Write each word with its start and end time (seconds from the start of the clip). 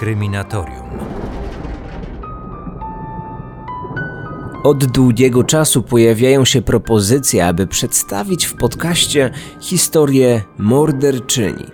Kryminatorium. 0.00 0.88
Od 4.64 4.84
długiego 4.84 5.44
czasu 5.44 5.82
pojawiają 5.82 6.44
się 6.44 6.62
propozycje, 6.62 7.46
aby 7.46 7.66
przedstawić 7.66 8.44
w 8.46 8.54
podcaście 8.54 9.30
historię 9.60 10.42
morderczyni. 10.58 11.66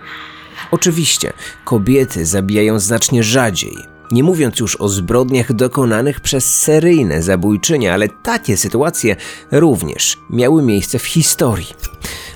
Oczywiście, 0.71 1.33
kobiety 1.65 2.27
zabijają 2.27 2.79
znacznie 2.79 3.23
rzadziej, 3.23 3.77
nie 4.13 4.23
mówiąc 4.23 4.61
już 4.61 4.77
o 4.77 4.89
zbrodniach 4.89 5.53
dokonanych 5.53 6.21
przez 6.21 6.59
seryjne 6.63 7.23
zabójczynie, 7.23 7.93
ale 7.93 8.09
takie 8.09 8.57
sytuacje 8.57 9.17
również 9.53 10.19
miały 10.31 10.63
miejsce 10.63 10.99
w 10.99 11.07
historii. 11.07 11.75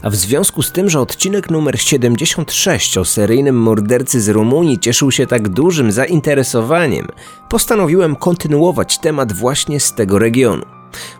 A 0.03 0.11
w 0.11 0.14
związku 0.14 0.62
z 0.62 0.73
tym, 0.73 0.91
że 0.91 1.01
odcinek 1.01 1.51
numer 1.51 1.80
76 1.80 2.99
o 2.99 3.05
seryjnym 3.05 3.62
mordercy 3.62 4.21
z 4.21 4.29
Rumunii 4.29 4.79
cieszył 4.79 5.11
się 5.11 5.27
tak 5.27 5.49
dużym 5.49 5.93
zainteresowaniem, 5.93 7.07
postanowiłem 7.49 8.17
kontynuować 8.17 8.99
temat 8.99 9.32
właśnie 9.32 9.81
z 9.81 9.95
tego 9.95 10.18
regionu. 10.18 10.64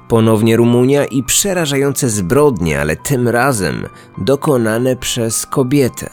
Ponownie 0.09 0.56
Rumunia 0.56 1.05
i 1.05 1.23
przerażające 1.23 2.11
zbrodnie, 2.11 2.80
ale 2.80 2.97
tym 2.97 3.29
razem 3.29 3.89
dokonane 4.19 4.97
przez 4.97 5.47
kobietę. 5.47 6.11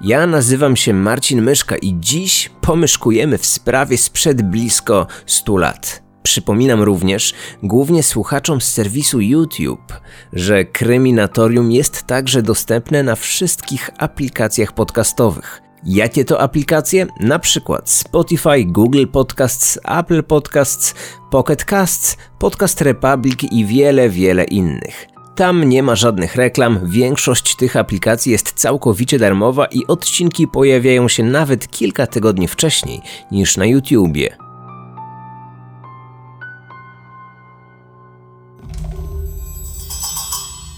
Ja 0.00 0.26
nazywam 0.26 0.76
się 0.76 0.94
Marcin 0.94 1.42
Myszka 1.42 1.76
i 1.76 1.96
dziś 2.00 2.50
pomyszkujemy 2.60 3.38
w 3.38 3.46
sprawie 3.46 3.98
sprzed 3.98 4.42
blisko 4.42 5.06
100 5.26 5.56
lat. 5.56 6.05
Przypominam 6.26 6.82
również, 6.82 7.34
głównie 7.62 8.02
słuchaczom 8.02 8.60
z 8.60 8.72
serwisu 8.72 9.20
YouTube, 9.20 9.92
że 10.32 10.64
Kryminatorium 10.64 11.72
jest 11.72 12.02
także 12.02 12.42
dostępne 12.42 13.02
na 13.02 13.14
wszystkich 13.14 13.90
aplikacjach 13.98 14.72
podcastowych. 14.72 15.62
Jakie 15.84 16.24
to 16.24 16.40
aplikacje? 16.40 17.06
Na 17.20 17.38
przykład 17.38 17.90
Spotify, 17.90 18.64
Google 18.64 19.06
Podcasts, 19.06 19.78
Apple 19.84 20.22
Podcasts, 20.22 20.94
Pocket 21.30 21.64
Casts, 21.64 22.16
Podcast 22.38 22.80
Republic 22.80 23.38
i 23.52 23.64
wiele, 23.64 24.08
wiele 24.08 24.44
innych. 24.44 25.06
Tam 25.36 25.64
nie 25.64 25.82
ma 25.82 25.96
żadnych 25.96 26.36
reklam, 26.36 26.80
większość 26.84 27.56
tych 27.56 27.76
aplikacji 27.76 28.32
jest 28.32 28.52
całkowicie 28.52 29.18
darmowa 29.18 29.66
i 29.66 29.86
odcinki 29.86 30.48
pojawiają 30.48 31.08
się 31.08 31.22
nawet 31.22 31.70
kilka 31.70 32.06
tygodni 32.06 32.48
wcześniej 32.48 33.00
niż 33.30 33.56
na 33.56 33.66
YouTubie. 33.66 34.45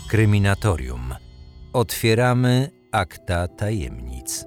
Kryminatorium. 0.08 1.14
Otwieramy 1.72 2.70
akta 2.92 3.48
tajemnic. 3.48 4.44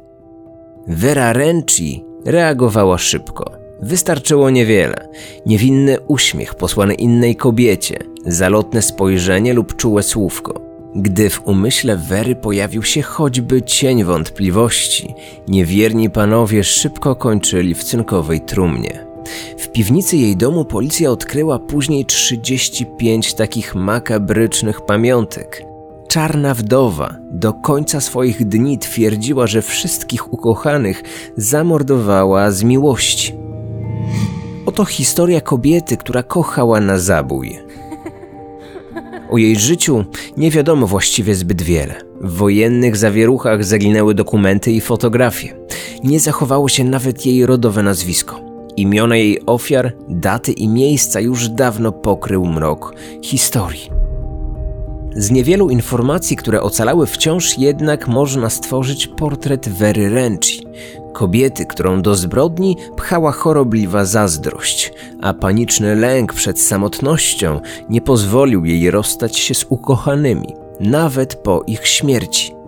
Vera 0.87 1.33
Renci 1.33 2.03
reagowała 2.25 2.97
szybko. 2.97 3.51
Wystarczyło 3.81 4.49
niewiele. 4.49 5.07
Niewinny 5.45 5.99
uśmiech 5.99 6.55
posłany 6.55 6.93
innej 6.93 7.35
kobiecie, 7.35 7.99
zalotne 8.25 8.81
spojrzenie 8.81 9.53
lub 9.53 9.75
czułe 9.75 10.03
słówko. 10.03 10.61
Gdy 10.95 11.29
w 11.29 11.47
umyśle 11.47 11.97
Wery 11.97 12.35
pojawił 12.35 12.83
się 12.83 13.01
choćby 13.01 13.61
cień 13.61 14.03
wątpliwości, 14.03 15.13
niewierni 15.47 16.09
panowie 16.09 16.63
szybko 16.63 17.15
kończyli 17.15 17.75
w 17.75 17.83
cynkowej 17.83 18.41
trumnie. 18.41 19.10
W 19.57 19.67
piwnicy 19.67 20.17
jej 20.17 20.37
domu 20.37 20.65
policja 20.65 21.11
odkryła 21.11 21.59
później 21.59 22.05
35 22.05 23.33
takich 23.33 23.75
makabrycznych 23.75 24.81
pamiątek. 24.81 25.63
Czarna 26.07 26.53
wdowa 26.53 27.15
do 27.31 27.53
końca 27.53 28.01
swoich 28.01 28.47
dni 28.47 28.77
twierdziła, 28.77 29.47
że 29.47 29.61
wszystkich 29.61 30.33
ukochanych 30.33 31.03
zamordowała 31.37 32.51
z 32.51 32.63
miłości. 32.63 33.35
Oto 34.65 34.85
historia 34.85 35.41
kobiety, 35.41 35.97
która 35.97 36.23
kochała 36.23 36.81
na 36.81 36.97
zabój. 36.97 37.59
O 39.29 39.37
jej 39.37 39.55
życiu 39.55 40.05
nie 40.37 40.51
wiadomo 40.51 40.87
właściwie 40.87 41.35
zbyt 41.35 41.61
wiele. 41.61 41.95
W 42.21 42.31
wojennych 42.31 42.97
zawieruchach 42.97 43.63
zaginęły 43.63 44.15
dokumenty 44.15 44.71
i 44.71 44.81
fotografie. 44.81 45.55
Nie 46.03 46.19
zachowało 46.19 46.69
się 46.69 46.83
nawet 46.83 47.25
jej 47.25 47.45
rodowe 47.45 47.83
nazwisko. 47.83 48.50
Imiona 48.77 49.15
jej 49.15 49.41
ofiar, 49.45 49.93
daty 50.09 50.51
i 50.51 50.67
miejsca 50.67 51.19
już 51.19 51.49
dawno 51.49 51.91
pokrył 51.91 52.45
mrok 52.45 52.95
historii. 53.21 53.89
Z 55.15 55.31
niewielu 55.31 55.69
informacji, 55.69 56.37
które 56.37 56.61
ocalały 56.61 57.07
wciąż 57.07 57.57
jednak 57.57 58.07
można 58.07 58.49
stworzyć 58.49 59.07
portret 59.07 59.69
Wery 59.69 60.09
Renci, 60.09 60.61
kobiety, 61.13 61.65
którą 61.65 62.01
do 62.01 62.15
zbrodni 62.15 62.77
pchała 62.97 63.31
chorobliwa 63.31 64.05
zazdrość, 64.05 64.93
a 65.21 65.33
paniczny 65.33 65.95
lęk 65.95 66.33
przed 66.33 66.59
samotnością 66.59 67.59
nie 67.89 68.01
pozwolił 68.01 68.65
jej 68.65 68.91
rozstać 68.91 69.37
się 69.37 69.53
z 69.53 69.65
ukochanymi, 69.69 70.55
nawet 70.79 71.35
po 71.35 71.63
ich 71.67 71.87
śmierci. 71.87 72.60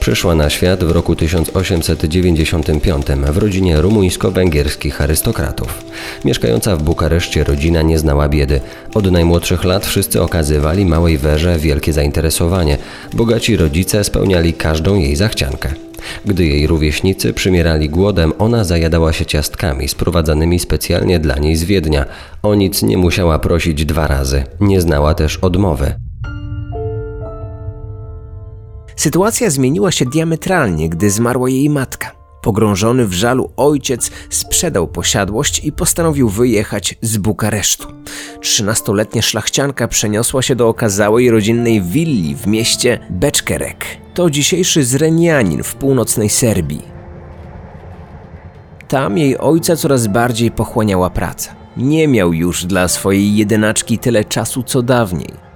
Przyszła 0.00 0.34
na 0.34 0.50
świat 0.50 0.84
w 0.84 0.90
roku 0.90 1.16
1895 1.16 3.06
w 3.06 3.36
rodzinie 3.36 3.80
rumuńsko-węgierskich 3.80 5.00
arystokratów. 5.00 5.84
Mieszkająca 6.24 6.76
w 6.76 6.82
Bukareszcie 6.82 7.44
rodzina 7.44 7.82
nie 7.82 7.98
znała 7.98 8.28
biedy. 8.28 8.60
Od 8.94 9.10
najmłodszych 9.10 9.64
lat 9.64 9.86
wszyscy 9.86 10.22
okazywali 10.22 10.86
małej 10.86 11.18
Werze 11.18 11.58
wielkie 11.58 11.92
zainteresowanie. 11.92 12.78
Bogaci 13.12 13.56
rodzice 13.56 14.04
spełniali 14.04 14.52
każdą 14.52 14.94
jej 14.94 15.16
zachciankę. 15.16 15.68
Gdy 16.24 16.46
jej 16.46 16.66
rówieśnicy 16.66 17.32
przymierali 17.32 17.88
głodem, 17.88 18.32
ona 18.38 18.64
zajadała 18.64 19.12
się 19.12 19.26
ciastkami 19.26 19.88
sprowadzanymi 19.88 20.58
specjalnie 20.58 21.18
dla 21.18 21.34
niej 21.34 21.56
z 21.56 21.64
Wiednia. 21.64 22.04
O 22.42 22.54
nic 22.54 22.82
nie 22.82 22.98
musiała 22.98 23.38
prosić 23.38 23.84
dwa 23.84 24.06
razy. 24.06 24.44
Nie 24.60 24.80
znała 24.80 25.14
też 25.14 25.36
odmowy. 25.36 26.09
Sytuacja 29.00 29.50
zmieniła 29.50 29.90
się 29.92 30.04
diametralnie, 30.04 30.88
gdy 30.88 31.10
zmarła 31.10 31.50
jej 31.50 31.70
matka. 31.70 32.12
Pogrążony 32.42 33.06
w 33.06 33.12
żalu 33.12 33.52
ojciec 33.56 34.10
sprzedał 34.30 34.88
posiadłość 34.88 35.64
i 35.64 35.72
postanowił 35.72 36.28
wyjechać 36.28 36.98
z 37.02 37.16
Bukaresztu. 37.16 37.88
Trzynastoletnia 38.40 39.22
szlachcianka 39.22 39.88
przeniosła 39.88 40.42
się 40.42 40.56
do 40.56 40.68
okazałej 40.68 41.30
rodzinnej 41.30 41.82
willi 41.82 42.36
w 42.36 42.46
mieście 42.46 42.98
Beczkerek. 43.10 43.84
To 44.14 44.30
dzisiejszy 44.30 44.84
Zrenianin 44.84 45.62
w 45.62 45.74
północnej 45.74 46.28
Serbii. 46.28 46.82
Tam 48.88 49.18
jej 49.18 49.38
ojca 49.38 49.76
coraz 49.76 50.06
bardziej 50.06 50.50
pochłaniała 50.50 51.10
praca. 51.10 51.54
Nie 51.76 52.08
miał 52.08 52.32
już 52.32 52.64
dla 52.64 52.88
swojej 52.88 53.36
jedynaczki 53.36 53.98
tyle 53.98 54.24
czasu 54.24 54.62
co 54.62 54.82
dawniej. 54.82 55.49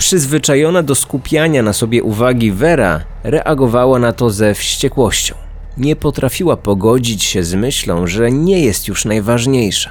Przyzwyczajona 0.00 0.82
do 0.82 0.94
skupiania 0.94 1.62
na 1.62 1.72
sobie 1.72 2.02
uwagi 2.02 2.52
Vera 2.52 3.00
reagowała 3.24 3.98
na 3.98 4.12
to 4.12 4.30
ze 4.30 4.54
wściekłością. 4.54 5.34
Nie 5.78 5.96
potrafiła 5.96 6.56
pogodzić 6.56 7.24
się 7.24 7.44
z 7.44 7.54
myślą, 7.54 8.06
że 8.06 8.32
nie 8.32 8.60
jest 8.60 8.88
już 8.88 9.04
najważniejsza. 9.04 9.90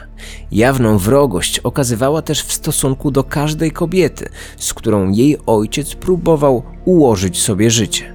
Jawną 0.52 0.98
wrogość 0.98 1.60
okazywała 1.60 2.22
też 2.22 2.44
w 2.44 2.54
stosunku 2.54 3.12
do 3.12 3.24
każdej 3.24 3.72
kobiety, 3.72 4.30
z 4.58 4.74
którą 4.74 5.12
jej 5.12 5.38
ojciec 5.46 5.96
próbował 5.96 6.64
ułożyć 6.86 7.42
sobie 7.42 7.72
życie. 7.72 8.14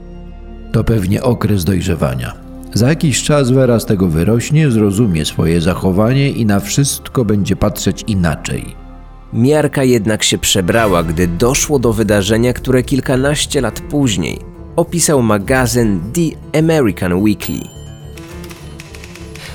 To 0.73 0.85
pewnie 0.85 1.23
okres 1.23 1.65
dojrzewania. 1.65 2.35
Za 2.73 2.89
jakiś 2.89 3.23
czas 3.23 3.51
Vera 3.51 3.81
z 3.81 3.87
tego 3.87 4.09
wyrośnie, 4.09 4.71
zrozumie 4.71 5.25
swoje 5.25 5.61
zachowanie 5.61 6.31
i 6.31 6.47
na 6.47 6.61
wszystko 6.61 7.25
będzie 7.25 7.57
patrzeć 7.57 8.05
inaczej. 8.07 8.84
Miarka 9.35 9.85
jednak 9.85 10.23
się 10.23 10.39
przebrała, 10.39 11.03
gdy 11.03 11.27
doszło 11.27 11.79
do 11.79 11.93
wydarzenia, 11.93 12.53
które 12.53 12.83
kilkanaście 12.83 13.61
lat 13.61 13.81
później 13.81 14.39
opisał 14.77 15.23
magazyn 15.23 16.01
The 16.13 16.59
American 16.59 17.23
Weekly. 17.23 17.84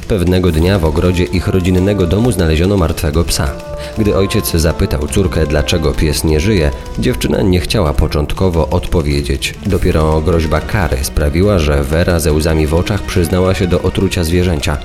Pewnego 0.10 0.52
dnia 0.52 0.80
w 0.80 0.86
ogrodzie 0.86 1.24
ich 1.24 1.48
rodzinnego 1.48 2.08
domu 2.08 2.32
znaleziono 2.32 2.78
martwego 2.78 3.24
psa. 3.24 3.52
Gdy 3.98 4.16
ojciec 4.16 4.52
zapytał 4.52 5.08
córkę, 5.08 5.46
dlaczego 5.48 5.92
pies 5.92 6.24
nie 6.24 6.40
żyje, 6.40 6.72
dziewczyna 7.00 7.42
nie 7.42 7.60
chciała 7.60 7.94
początkowo 7.94 8.70
odpowiedzieć. 8.70 9.56
Dopiero 9.66 10.22
groźba 10.22 10.62
kary 10.62 10.98
sprawiła, 11.02 11.60
że 11.60 11.84
Vera 11.84 12.20
ze 12.20 12.34
łzami 12.34 12.68
w 12.68 12.74
oczach 12.74 13.02
przyznała 13.02 13.54
się 13.54 13.68
do 13.68 13.82
otrucia 13.82 14.24
zwierzęcia. 14.24 14.78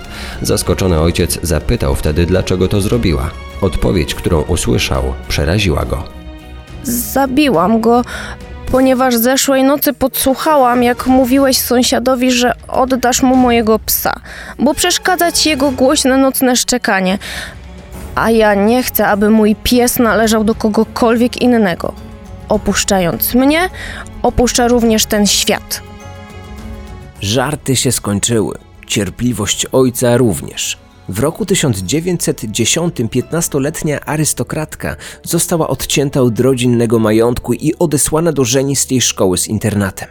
Zaskoczony 0.43 1.01
ojciec 1.01 1.39
zapytał 1.43 1.95
wtedy, 1.95 2.27
dlaczego 2.27 2.69
to 2.69 2.81
zrobiła. 2.81 3.31
Odpowiedź, 3.61 4.15
którą 4.15 4.43
usłyszał, 4.43 5.03
przeraziła 5.29 5.85
go. 5.85 6.03
Zabiłam 6.83 7.81
go, 7.81 8.03
ponieważ 8.75 9.17
zeszłej 9.17 9.65
nocy 9.65 9.93
podsłuchałam, 9.93 10.83
jak 10.83 11.07
mówiłeś 11.07 11.59
sąsiadowi, 11.59 12.33
że 12.33 12.53
oddasz 12.69 13.23
mu 13.23 13.37
mojego 13.37 13.79
psa, 13.79 14.15
bo 14.59 14.75
przeszkadza 14.75 15.33
ci 15.33 15.49
jego 15.49 15.71
głośne 15.71 16.17
nocne 16.17 16.57
szczekanie. 16.57 17.19
A 18.15 18.31
ja 18.31 18.55
nie 18.55 18.83
chcę, 18.83 19.07
aby 19.07 19.31
mój 19.31 19.57
pies 19.57 19.99
należał 19.99 20.45
do 20.45 20.55
kogokolwiek 20.55 21.43
innego. 21.43 21.93
Opuszczając 22.49 23.35
mnie, 23.35 23.69
opuszcza 24.23 24.69
również 24.69 25.07
ten 25.07 25.27
świat. 25.27 25.83
Żarty 27.21 27.77
się 27.77 27.93
skończyły. 27.93 28.59
Cierpliwość 28.87 29.67
ojca 29.73 30.17
również. 30.17 30.84
W 31.09 31.19
roku 31.19 31.47
1910 31.47 32.95
15-letnia 32.95 34.01
arystokratka 34.01 34.97
została 35.23 35.69
odcięta 35.69 36.21
od 36.21 36.41
rodzinnego 36.41 36.99
majątku 36.99 37.53
i 37.53 37.75
odesłana 37.79 38.33
do 38.33 38.45
żenistej 38.45 39.01
szkoły 39.01 39.39
z 39.39 39.49
internatem. 39.49 40.09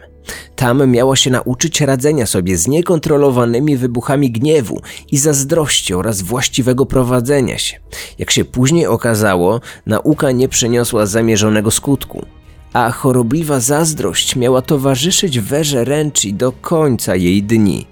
Tam 0.56 0.92
miała 0.92 1.16
się 1.16 1.32
nauczyć 1.32 1.82
radzenia 1.82 2.26
sobie 2.26 2.58
z 2.58 2.68
niekontrolowanymi 2.68 3.78
wybuchami 3.78 4.32
gniewu 4.32 4.82
i 5.12 5.18
zazdrości 5.18 5.94
oraz 5.94 6.22
właściwego 6.22 6.86
prowadzenia 6.86 7.58
się. 7.58 7.78
Jak 8.20 8.32
się 8.32 8.46
później 8.46 8.88
okazało, 8.88 9.62
nauka 9.86 10.32
nie 10.32 10.50
przyniosła 10.50 11.06
zamierzonego 11.06 11.72
skutku, 11.72 12.26
a 12.74 12.92
chorobliwa 12.92 13.60
zazdrość 13.60 14.36
miała 14.36 14.62
towarzyszyć 14.62 15.40
Werze 15.40 15.84
Ręczy 15.86 16.32
do 16.32 16.52
końca 16.52 17.16
jej 17.16 17.44
dni. 17.44 17.86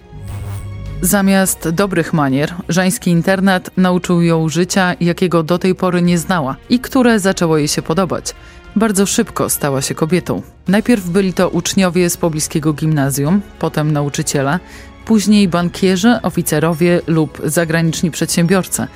Zamiast 1.01 1.69
dobrych 1.69 2.13
manier, 2.13 2.53
żeński 2.69 3.12
internat 3.12 3.71
nauczył 3.77 4.21
ją 4.21 4.50
życia, 4.50 4.95
jakiego 5.00 5.44
do 5.44 5.57
tej 5.57 5.75
pory 5.75 6.01
nie 6.01 6.18
znała 6.18 6.56
i 6.69 6.80
które 6.80 7.19
zaczęło 7.19 7.57
jej 7.57 7.68
się 7.68 7.81
podobać. 7.81 8.36
Bardzo 8.75 9.06
szybko 9.06 9.50
stała 9.50 9.81
się 9.81 9.95
kobietą. 9.95 10.42
Najpierw 10.68 11.09
byli 11.09 11.33
to 11.33 11.50
uczniowie 11.50 12.09
z 12.09 12.18
pobliskiego 12.18 12.74
gimnazjum, 12.74 13.42
potem 13.59 13.92
nauczyciele, 13.92 14.59
później 15.06 15.48
bankierzy, 15.48 16.19
oficerowie 16.21 17.01
lub 17.07 17.42
zagraniczni 17.45 18.12
przedsiębiorcy. 18.12 18.88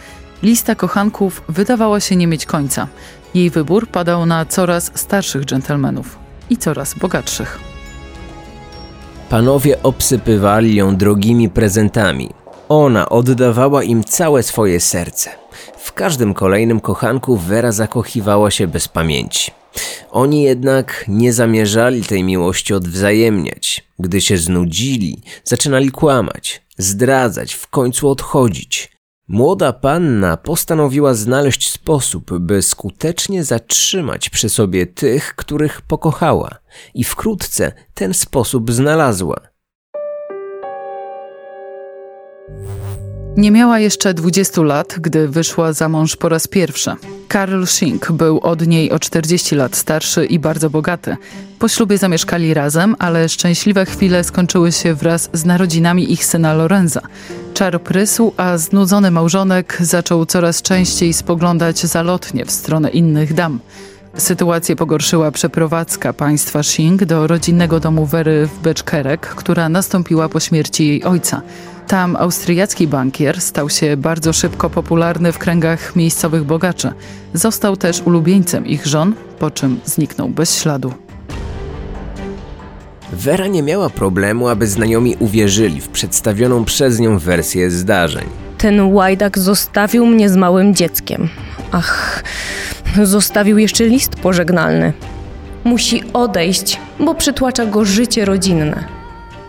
Lista 0.44 0.76
kochanków 0.76 1.42
wydawała 1.50 2.00
się 2.00 2.16
nie 2.16 2.28
mieć 2.28 2.46
końca. 2.46 2.88
Jej 3.34 3.50
wybór 3.50 3.88
padał 3.88 4.26
na 4.26 4.46
coraz 4.46 4.92
starszych 4.96 5.46
dżentelmenów 5.46 6.20
i 6.50 6.58
coraz 6.58 6.94
bogatszych. 6.94 7.65
Panowie 9.36 9.84
obsypywali 9.84 10.76
ją 10.76 10.96
drogimi 10.96 11.50
prezentami. 11.50 12.30
Ona 12.70 13.10
oddawała 13.10 13.84
im 13.84 14.04
całe 14.04 14.44
swoje 14.44 14.80
serce. 14.80 15.30
W 15.78 15.94
każdym 15.94 16.34
kolejnym 16.34 16.80
kochanku 16.80 17.38
Vera 17.38 17.72
zakochiwała 17.72 18.52
się 18.52 18.68
bez 18.68 18.88
pamięci. 18.88 19.52
Oni 20.12 20.44
jednak 20.44 21.06
nie 21.08 21.34
zamierzali 21.34 22.04
tej 22.04 22.24
miłości 22.24 22.74
odwzajemniać. 22.74 23.84
Gdy 24.00 24.22
się 24.22 24.38
znudzili, 24.38 25.22
zaczynali 25.44 25.92
kłamać, 25.92 26.62
zdradzać, 26.78 27.54
w 27.54 27.68
końcu 27.68 28.10
odchodzić. 28.10 28.95
Młoda 29.28 29.74
panna 29.74 30.38
postanowiła 30.38 31.14
znaleźć 31.14 31.72
sposób, 31.72 32.40
by 32.40 32.62
skutecznie 32.62 33.44
zatrzymać 33.44 34.30
przy 34.30 34.50
sobie 34.50 34.88
tych, 34.88 35.36
których 35.36 35.82
pokochała, 35.82 36.50
i 36.94 37.04
wkrótce 37.04 37.72
ten 37.94 38.14
sposób 38.14 38.72
znalazła. 38.72 39.40
Nie 43.38 43.52
miała 43.52 43.80
jeszcze 43.80 44.14
20 44.14 44.62
lat, 44.62 44.96
gdy 45.00 45.28
wyszła 45.28 45.74
za 45.74 45.90
mąż 45.90 46.16
po 46.16 46.30
raz 46.30 46.48
pierwszy. 46.48 46.92
Karl 47.28 47.66
Schink 47.66 48.12
był 48.12 48.40
od 48.40 48.68
niej 48.68 48.92
o 48.92 49.00
40 49.00 49.56
lat 49.56 49.76
starszy 49.76 50.26
i 50.26 50.40
bardzo 50.40 50.70
bogaty. 50.70 51.18
Po 51.60 51.68
ślubie 51.68 51.98
zamieszkali 51.98 52.54
razem, 52.54 52.96
ale 53.00 53.30
szczęśliwe 53.30 53.86
chwile 53.86 54.24
skończyły 54.24 54.72
się 54.72 54.94
wraz 54.94 55.30
z 55.34 55.46
narodzinami 55.46 56.12
ich 56.12 56.26
syna 56.26 56.54
Lorenza. 56.54 57.02
Czar 57.54 57.82
prysł, 57.82 58.34
a 58.38 58.58
znudzony 58.58 59.12
małżonek 59.12 59.78
zaczął 59.82 60.26
coraz 60.26 60.62
częściej 60.62 61.14
spoglądać 61.14 61.80
zalotnie 61.80 62.46
w 62.46 62.52
stronę 62.52 62.90
innych 62.90 63.34
dam. 63.34 63.60
Sytuację 64.18 64.76
pogorszyła 64.76 65.32
przeprowadzka 65.32 66.14
państwa 66.14 66.64
Shing 66.64 67.06
do 67.06 67.28
rodzinnego 67.28 67.80
domu 67.80 68.06
Wery 68.06 68.48
w 68.48 68.60
Beczkerek, 68.60 69.28
która 69.28 69.70
nastąpiła 69.70 70.30
po 70.30 70.40
śmierci 70.40 70.88
jej 70.88 71.04
ojca. 71.04 71.42
Tam 71.88 72.16
austriacki 72.16 72.88
bankier 72.88 73.42
stał 73.42 73.70
się 73.70 73.98
bardzo 73.98 74.34
szybko 74.34 74.70
popularny 74.70 75.32
w 75.32 75.38
kręgach 75.38 75.96
miejscowych 75.96 76.44
bogaczy. 76.44 76.92
Został 77.34 77.78
też 77.78 78.02
ulubieńcem 78.02 78.66
ich 78.66 78.86
żon, 78.86 79.14
po 79.40 79.52
czym 79.52 79.80
zniknął 79.86 80.30
bez 80.30 80.62
śladu. 80.62 80.94
Vera 83.14 83.48
nie 83.48 83.64
miała 83.64 83.90
problemu, 83.90 84.48
aby 84.48 84.68
znajomi 84.68 85.16
uwierzyli 85.20 85.82
w 85.82 85.88
przedstawioną 85.88 86.66
przez 86.66 87.00
nią 87.00 87.20
wersję 87.20 87.72
zdarzeń. 87.72 88.26
Ten 88.58 88.94
łajdak 88.94 89.40
zostawił 89.40 90.06
mnie 90.06 90.30
z 90.30 90.36
małym 90.36 90.76
dzieckiem. 90.76 91.30
Ach, 91.72 92.24
zostawił 93.04 93.58
jeszcze 93.58 93.86
list 93.86 94.16
pożegnalny. 94.16 94.94
Musi 95.64 96.04
odejść, 96.14 96.80
bo 97.00 97.16
przytłacza 97.16 97.66
go 97.66 97.86
życie 97.86 98.26
rodzinne. 98.26 98.95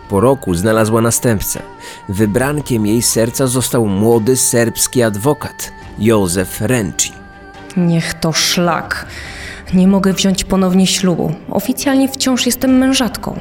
Po 0.09 0.19
roku 0.19 0.53
znalazła 0.53 1.01
następcę. 1.01 1.61
Wybrankiem 2.09 2.85
jej 2.85 3.01
serca 3.01 3.47
został 3.47 3.85
młody 3.85 4.37
serbski 4.37 5.03
adwokat 5.03 5.71
Józef 5.99 6.61
Renci. 6.61 7.13
Niech 7.77 8.13
to 8.13 8.33
szlak. 8.33 9.05
Nie 9.73 9.87
mogę 9.87 10.13
wziąć 10.13 10.43
ponownie 10.43 10.87
ślubu. 10.87 11.33
Oficjalnie 11.49 12.07
wciąż 12.07 12.45
jestem 12.45 12.77
mężatką. 12.77 13.39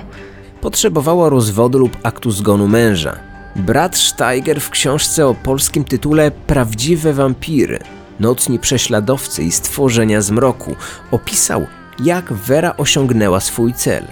Potrzebowała 0.61 1.29
rozwodu 1.29 1.79
lub 1.79 1.97
aktu 2.03 2.31
zgonu 2.31 2.69
męża. 2.69 3.17
Brat 3.57 3.97
Steiger 3.97 4.61
w 4.61 4.71
książce 4.71 5.27
o 5.27 5.35
polskim 5.35 5.85
tytule 5.85 6.31
Prawdziwe 6.31 7.12
wampiry, 7.12 7.79
nocni 8.21 8.59
prześladowcy 8.59 9.43
i 9.43 9.53
stworzenia 9.53 10.21
zmroku 10.21 10.77
opisał, 11.11 11.67
jak 12.05 12.33
Vera 12.33 12.77
osiągnęła 12.77 13.41
swój 13.41 13.75
cel. 13.75 14.05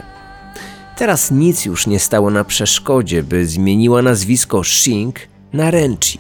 Teraz 0.97 1.31
nic 1.31 1.65
już 1.65 1.87
nie 1.87 2.01
stało 2.01 2.31
na 2.31 2.45
przeszkodzie, 2.45 3.23
by 3.23 3.47
zmieniła 3.47 4.03
nazwisko 4.03 4.65
Shink 4.65 5.21
na 5.53 5.71
Renci. 5.71 6.19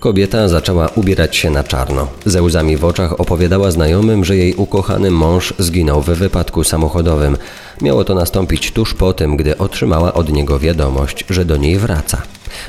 Kobieta 0.00 0.48
zaczęła 0.48 0.88
ubierać 0.88 1.36
się 1.36 1.50
na 1.50 1.64
czarno. 1.64 2.08
Ze 2.26 2.42
łzami 2.42 2.76
w 2.76 2.84
oczach 2.84 3.20
opowiadała 3.20 3.70
znajomym, 3.70 4.24
że 4.24 4.36
jej 4.36 4.54
ukochany 4.54 5.10
mąż 5.10 5.54
zginął 5.58 6.02
w 6.02 6.06
wypadku 6.06 6.64
samochodowym. 6.64 7.36
Miało 7.80 8.04
to 8.04 8.14
nastąpić 8.14 8.72
tuż 8.72 8.94
po 8.94 9.12
tym, 9.12 9.36
gdy 9.36 9.58
otrzymała 9.58 10.14
od 10.14 10.32
niego 10.32 10.58
wiadomość, 10.58 11.24
że 11.30 11.44
do 11.44 11.56
niej 11.56 11.78
wraca. 11.78 12.22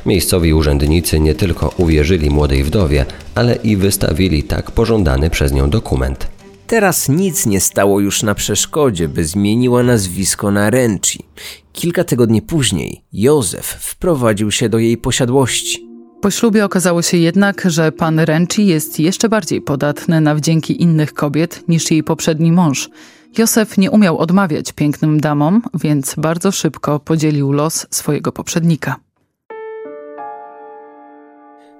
Miejscowi 0.06 0.54
urzędnicy 0.54 1.20
nie 1.20 1.36
tylko 1.36 1.74
uwierzyli 1.78 2.30
młodej 2.30 2.64
wdowie, 2.64 3.06
ale 3.36 3.56
i 3.56 3.78
wystawili 3.78 4.44
tak 4.44 4.72
pożądany 4.72 5.30
przez 5.30 5.52
nią 5.54 5.70
dokument. 5.70 6.33
Teraz 6.68 7.10
nic 7.10 7.46
nie 7.46 7.60
stało 7.60 8.00
już 8.00 8.24
na 8.24 8.36
przeszkodzie, 8.36 9.08
by 9.08 9.26
zmieniła 9.26 9.84
nazwisko 9.84 10.52
na 10.52 10.70
Renci. 10.70 11.26
Kilka 11.74 12.04
tygodni 12.04 12.42
później 12.42 13.04
Józef 13.14 13.66
wprowadził 13.66 14.52
się 14.52 14.70
do 14.70 14.80
jej 14.80 14.98
posiadłości. 14.98 15.88
Po 16.22 16.32
ślubie 16.32 16.66
okazało 16.66 17.02
się 17.02 17.18
jednak, 17.18 17.64
że 17.66 17.92
pan 17.92 18.20
Renci 18.20 18.66
jest 18.66 19.00
jeszcze 19.00 19.30
bardziej 19.30 19.62
podatny 19.62 20.22
na 20.22 20.36
wdzięki 20.36 20.82
innych 20.82 21.14
kobiet 21.14 21.64
niż 21.68 21.92
jej 21.92 22.04
poprzedni 22.04 22.52
mąż. 22.52 22.90
Józef 23.38 23.78
nie 23.78 23.92
umiał 23.92 24.18
odmawiać 24.18 24.72
pięknym 24.72 25.20
damom, 25.20 25.62
więc 25.74 26.16
bardzo 26.18 26.52
szybko 26.52 27.00
podzielił 27.00 27.52
los 27.52 27.88
swojego 27.90 28.32
poprzednika. 28.32 28.96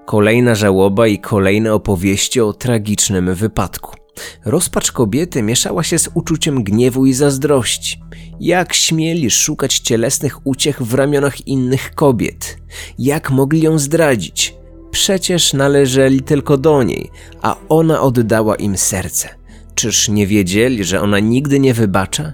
Kolejna 0.06 0.56
żałoba 0.56 1.08
i 1.08 1.20
kolejne 1.20 1.74
opowieści 1.74 2.42
o 2.42 2.54
tragicznym 2.54 3.36
wypadku. 3.36 4.03
Rozpacz 4.46 4.92
kobiety 4.92 5.42
mieszała 5.42 5.84
się 5.84 6.00
z 6.00 6.10
uczuciem 6.14 6.64
gniewu 6.64 7.06
i 7.06 7.14
zazdrości. 7.14 8.02
Jak 8.40 8.74
śmieli 8.74 9.32
szukać 9.32 9.80
cielesnych 9.80 10.48
uciech 10.48 10.82
w 10.82 10.94
ramionach 10.94 11.48
innych 11.48 11.96
kobiet? 11.96 12.58
Jak 13.00 13.32
mogli 13.32 13.62
ją 13.62 13.80
zdradzić? 13.80 14.56
Przecież 14.92 15.54
należeli 15.54 16.22
tylko 16.22 16.58
do 16.58 16.84
niej, 16.84 17.10
a 17.42 17.56
ona 17.70 18.02
oddała 18.02 18.56
im 18.56 18.78
serce. 18.78 19.30
Czyż 19.76 20.10
nie 20.10 20.28
wiedzieli, 20.28 20.84
że 20.84 21.02
ona 21.02 21.20
nigdy 21.20 21.60
nie 21.60 21.74
wybacza? 21.74 22.34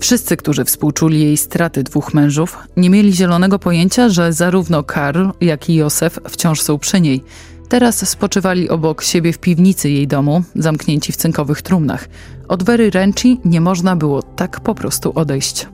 Wszyscy, 0.00 0.36
którzy 0.36 0.64
współczuli 0.64 1.20
jej 1.20 1.36
straty 1.36 1.82
dwóch 1.82 2.14
mężów, 2.14 2.58
nie 2.76 2.90
mieli 2.90 3.12
zielonego 3.12 3.58
pojęcia, 3.58 4.08
że 4.08 4.32
zarówno 4.32 4.82
Karl, 4.82 5.28
jak 5.40 5.70
i 5.70 5.74
Józef 5.74 6.18
wciąż 6.28 6.60
są 6.60 6.78
przy 6.78 7.00
niej. 7.00 7.24
Teraz 7.68 8.08
spoczywali 8.08 8.68
obok 8.68 9.02
siebie 9.02 9.32
w 9.32 9.38
piwnicy 9.38 9.90
jej 9.90 10.08
domu, 10.08 10.42
zamknięci 10.54 11.12
w 11.12 11.16
cynkowych 11.16 11.62
trumnach. 11.62 12.08
Od 12.48 12.62
Wery 12.62 12.90
Renci 12.90 13.40
nie 13.44 13.60
można 13.60 13.96
było 13.96 14.22
tak 14.22 14.60
po 14.60 14.74
prostu 14.74 15.12
odejść. 15.14 15.66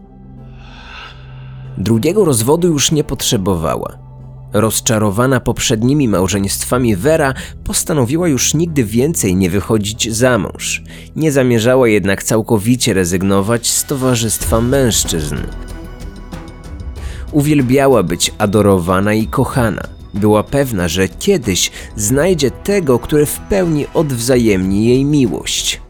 Drugiego 1.78 2.24
rozwodu 2.24 2.68
już 2.68 2.92
nie 2.92 3.04
potrzebowała. 3.04 3.98
Rozczarowana 4.52 5.40
poprzednimi 5.40 6.08
małżeństwami 6.08 6.96
Vera 6.96 7.34
postanowiła 7.64 8.28
już 8.28 8.54
nigdy 8.54 8.84
więcej 8.84 9.36
nie 9.36 9.50
wychodzić 9.50 10.12
za 10.12 10.38
mąż. 10.38 10.82
Nie 11.16 11.32
zamierzała 11.32 11.88
jednak 11.88 12.22
całkowicie 12.22 12.94
rezygnować 12.94 13.70
z 13.70 13.84
towarzystwa 13.84 14.60
mężczyzn. 14.60 15.36
Uwielbiała 17.32 18.02
być 18.02 18.32
adorowana 18.38 19.14
i 19.14 19.26
kochana. 19.26 19.99
Była 20.14 20.42
pewna, 20.42 20.88
że 20.88 21.08
kiedyś 21.08 21.70
znajdzie 21.96 22.50
tego, 22.50 22.98
który 22.98 23.26
w 23.26 23.38
pełni 23.40 23.86
odwzajemni 23.94 24.86
jej 24.86 25.04
miłość. 25.04 25.80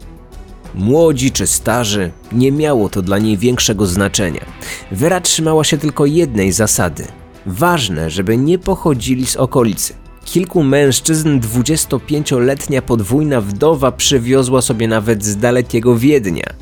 Młodzi 0.75 1.31
czy 1.31 1.47
starzy, 1.47 2.11
nie 2.31 2.51
miało 2.51 2.89
to 2.89 3.01
dla 3.01 3.19
niej 3.19 3.37
większego 3.37 3.85
znaczenia. 3.85 4.45
Wera 4.91 5.21
trzymała 5.21 5.63
się 5.63 5.77
tylko 5.77 6.05
jednej 6.05 6.51
zasady. 6.51 7.03
Ważne, 7.45 8.09
żeby 8.09 8.37
nie 8.37 8.59
pochodzili 8.59 9.25
z 9.25 9.35
okolicy. 9.35 9.93
Kilku 10.25 10.63
mężczyzn 10.63 11.39
25-letnia 11.39 12.81
podwójna 12.81 13.41
wdowa 13.41 13.91
przywiozła 13.91 14.61
sobie 14.61 14.87
nawet 14.87 15.25
z 15.25 15.37
dalekiego 15.37 15.95
Wiednia. 15.95 16.53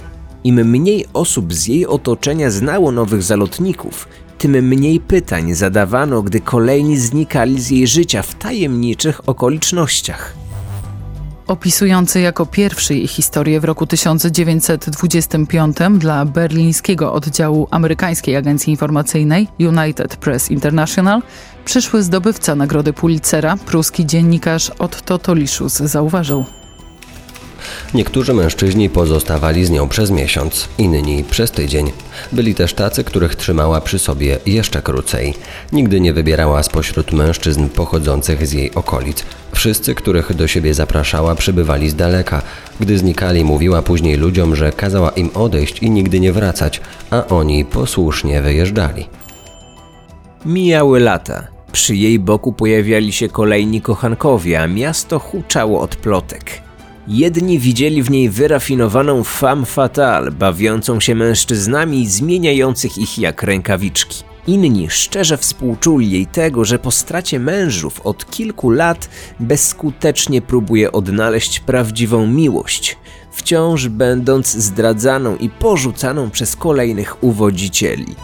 Im 0.43 0.55
mniej 0.55 1.05
osób 1.13 1.53
z 1.53 1.67
jej 1.67 1.87
otoczenia 1.87 2.51
znało 2.51 2.91
nowych 2.91 3.23
zalotników, 3.23 4.07
tym 4.39 4.51
mniej 4.51 5.00
pytań 5.00 5.53
zadawano, 5.53 6.22
gdy 6.22 6.39
kolejni 6.39 6.98
znikali 6.98 7.62
z 7.62 7.69
jej 7.69 7.88
życia 7.88 8.22
w 8.22 8.36
tajemniczych 8.36 9.29
okolicznościach. 9.29 10.34
Opisujący 11.48 12.22
jako 12.22 12.46
pierwszy 12.46 12.96
jej 12.96 13.08
historię 13.08 13.60
w 13.60 13.63
roku 13.63 13.86
1925 13.88 15.77
dla 15.98 16.25
berlińskiego 16.25 17.13
oddziału 17.13 17.67
amerykańskiej 17.72 18.36
agencji 18.36 18.72
informacyjnej 18.72 19.48
United 19.60 20.15
Press 20.15 20.51
International, 20.51 21.22
przyszły 21.65 22.03
zdobywca 22.03 22.55
nagrody 22.55 22.93
Pulitzera, 22.93 23.58
pruski 23.65 24.05
dziennikarz 24.05 24.69
Otto 24.69 25.17
Toliszus 25.19 25.74
zauważył. 25.74 26.58
Niektórzy 27.93 28.33
mężczyźni 28.33 28.89
pozostawali 28.89 29.65
z 29.65 29.69
nią 29.69 29.89
przez 29.89 30.11
miesiąc, 30.11 30.69
inni 30.77 31.23
przez 31.23 31.51
tydzień. 31.51 31.91
Byli 32.31 32.55
też 32.55 32.73
tacy, 32.73 33.03
których 33.03 33.35
trzymała 33.35 33.81
przy 33.81 33.99
sobie 33.99 34.37
jeszcze 34.45 34.81
krócej. 34.81 35.33
Nigdy 35.71 36.01
nie 36.01 36.13
wybierała 36.13 36.63
spośród 36.63 37.11
mężczyzn 37.11 37.67
pochodzących 37.67 38.47
z 38.47 38.51
jej 38.51 38.73
okolic. 38.75 39.25
Wszyscy, 39.51 39.95
których 39.95 40.33
do 40.33 40.47
siebie 40.47 40.73
zapraszała, 40.73 41.35
przybywali 41.35 41.89
z 41.89 41.95
daleka. 41.95 42.41
Gdy 42.79 42.97
znikali, 42.97 43.45
mówiła 43.45 43.81
później 43.81 44.15
ludziom, 44.15 44.55
że 44.55 44.71
kazała 44.71 45.09
im 45.09 45.29
odejść 45.33 45.79
i 45.79 45.89
nigdy 45.89 46.19
nie 46.19 46.33
wracać, 46.33 46.81
a 47.11 47.27
oni 47.27 47.65
posłusznie 47.65 48.41
wyjeżdżali. 48.41 49.07
Mijały 50.45 50.99
lata. 50.99 51.47
Przy 51.71 51.95
jej 51.95 52.19
boku 52.19 52.53
pojawiali 52.53 53.11
się 53.11 53.29
kolejni 53.29 53.81
kochankowie, 53.81 54.61
a 54.61 54.67
miasto 54.67 55.19
huczało 55.19 55.81
od 55.81 55.95
plotek. 55.95 56.61
Jedni 57.09 57.59
widzieli 57.59 58.03
w 58.03 58.11
niej 58.11 58.29
wyrafinowaną 58.29 59.23
femme 59.23 59.65
fatale, 59.65 60.31
bawiącą 60.31 60.99
się 60.99 61.15
mężczyznami 61.15 62.07
zmieniających 62.07 62.97
ich 62.97 63.19
jak 63.19 63.43
rękawiczki. 63.43 64.23
Inni 64.47 64.89
szczerze 64.89 65.37
współczuli 65.37 66.11
jej 66.11 66.27
tego, 66.27 66.65
że 66.65 66.79
po 66.79 66.91
stracie 66.91 67.39
mężów 67.39 68.01
od 68.01 68.31
kilku 68.31 68.69
lat 68.69 69.09
bezskutecznie 69.39 70.41
próbuje 70.41 70.91
odnaleźć 70.91 71.59
prawdziwą 71.59 72.27
miłość, 72.27 72.97
wciąż 73.31 73.87
będąc 73.87 74.47
zdradzaną 74.47 75.37
i 75.37 75.49
porzucaną 75.49 76.29
przez 76.29 76.55
kolejnych 76.55 77.23
uwodzicieli. 77.23 78.15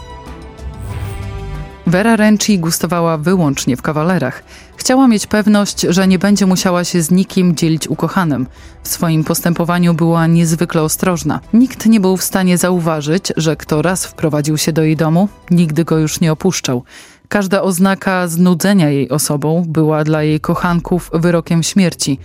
Vera 1.86 2.16
Renci 2.16 2.58
gustowała 2.58 3.18
wyłącznie 3.18 3.76
w 3.76 3.82
kawalerach. 3.82 4.42
Chciała 4.76 5.08
mieć 5.08 5.26
pewność, 5.26 5.80
że 5.80 6.08
nie 6.08 6.18
będzie 6.18 6.46
musiała 6.46 6.84
się 6.84 7.02
z 7.02 7.10
nikim 7.10 7.56
dzielić 7.56 7.88
ukochanym. 7.88 8.46
W 8.82 8.88
swoim 8.88 9.24
postępowaniu 9.24 9.94
była 9.94 10.26
niezwykle 10.26 10.82
ostrożna. 10.82 11.40
Nikt 11.52 11.86
nie 11.86 12.00
był 12.00 12.16
w 12.16 12.22
stanie 12.22 12.58
zauważyć, 12.58 13.32
że 13.36 13.56
kto 13.56 13.82
raz 13.82 14.06
wprowadził 14.06 14.58
się 14.58 14.72
do 14.72 14.82
jej 14.82 14.96
domu, 14.96 15.28
nigdy 15.50 15.84
go 15.84 15.98
już 15.98 16.20
nie 16.20 16.32
opuszczał. 16.32 16.82
Każda 17.28 17.62
oznaka 17.62 18.28
znudzenia 18.28 18.90
jej 18.90 19.08
osobą 19.08 19.64
była 19.68 20.04
dla 20.04 20.22
jej 20.22 20.40
kochanków 20.40 21.10
wyrokiem 21.12 21.62
śmierci. 21.62 22.18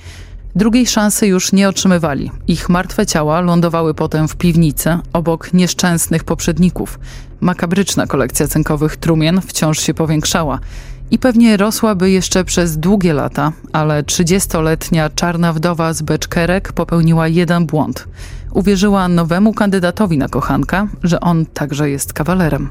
Drugiej 0.55 0.87
szansy 0.87 1.27
już 1.27 1.51
nie 1.51 1.69
otrzymywali. 1.69 2.31
Ich 2.47 2.69
martwe 2.69 3.05
ciała 3.05 3.41
lądowały 3.41 3.93
potem 3.93 4.27
w 4.27 4.35
piwnicy 4.35 4.97
obok 5.13 5.53
nieszczęsnych 5.53 6.23
poprzedników. 6.23 6.99
Makabryczna 7.41 8.07
kolekcja 8.07 8.47
cynkowych 8.47 8.97
trumien 8.97 9.41
wciąż 9.41 9.79
się 9.79 9.93
powiększała 9.93 10.59
i 11.11 11.19
pewnie 11.19 11.57
rosłaby 11.57 12.11
jeszcze 12.11 12.45
przez 12.45 12.77
długie 12.77 13.13
lata, 13.13 13.51
ale 13.71 14.03
30-letnia 14.03 15.09
czarna 15.09 15.53
wdowa 15.53 15.93
z 15.93 16.01
Beczkerek 16.01 16.73
popełniła 16.73 17.27
jeden 17.27 17.65
błąd. 17.65 18.07
Uwierzyła 18.53 19.07
nowemu 19.07 19.53
kandydatowi 19.53 20.17
na 20.17 20.27
kochanka, 20.27 20.87
że 21.03 21.19
on 21.19 21.45
także 21.45 21.89
jest 21.89 22.13
kawalerem. 22.13 22.69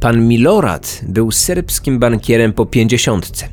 Pan 0.00 0.28
Milorad 0.28 1.00
był 1.08 1.30
serbskim 1.30 1.98
bankierem 1.98 2.52
po 2.52 2.66
pięćdziesiątce. 2.66 3.48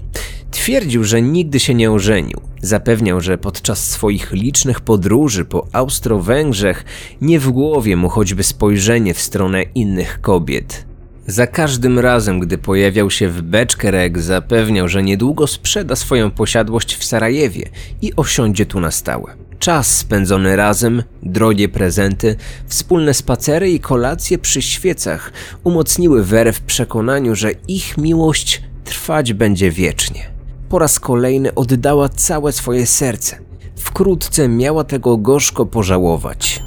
Twierdził, 0.51 1.03
że 1.03 1.21
nigdy 1.21 1.59
się 1.59 1.73
nie 1.73 1.91
ożenił. 1.91 2.41
Zapewniał, 2.61 3.21
że 3.21 3.37
podczas 3.37 3.89
swoich 3.89 4.31
licznych 4.31 4.81
podróży 4.81 5.45
po 5.45 5.67
Austro-Węgrzech 5.71 6.85
nie 7.21 7.39
w 7.39 7.49
głowie 7.49 7.95
mu 7.95 8.09
choćby 8.09 8.43
spojrzenie 8.43 9.13
w 9.13 9.21
stronę 9.21 9.63
innych 9.63 10.21
kobiet. 10.21 10.85
Za 11.27 11.47
każdym 11.47 11.99
razem, 11.99 12.39
gdy 12.39 12.57
pojawiał 12.57 13.09
się 13.09 13.29
w 13.29 13.41
Beczkerek, 13.41 14.19
zapewniał, 14.19 14.87
że 14.87 15.03
niedługo 15.03 15.47
sprzeda 15.47 15.95
swoją 15.95 16.31
posiadłość 16.31 16.95
w 16.95 17.03
Sarajewie 17.03 17.69
i 18.01 18.15
osiądzie 18.15 18.65
tu 18.65 18.79
na 18.79 18.91
stałe. 18.91 19.35
Czas 19.59 19.97
spędzony 19.97 20.55
razem, 20.55 21.03
drogie 21.23 21.69
prezenty, 21.69 22.35
wspólne 22.67 23.13
spacery 23.13 23.71
i 23.71 23.79
kolacje 23.79 24.37
przy 24.37 24.61
świecach 24.61 25.31
umocniły 25.63 26.23
Werę 26.23 26.53
w 26.53 26.61
przekonaniu, 26.61 27.35
że 27.35 27.51
ich 27.67 27.97
miłość 27.97 28.61
trwać 28.83 29.33
będzie 29.33 29.71
wiecznie. 29.71 30.38
Po 30.69 30.79
raz 30.79 30.99
kolejny 30.99 31.55
oddała 31.55 32.09
całe 32.09 32.51
swoje 32.51 32.85
serce. 32.85 33.37
Wkrótce 33.75 34.47
miała 34.47 34.83
tego 34.83 35.17
gorzko 35.17 35.65
pożałować. 35.65 36.63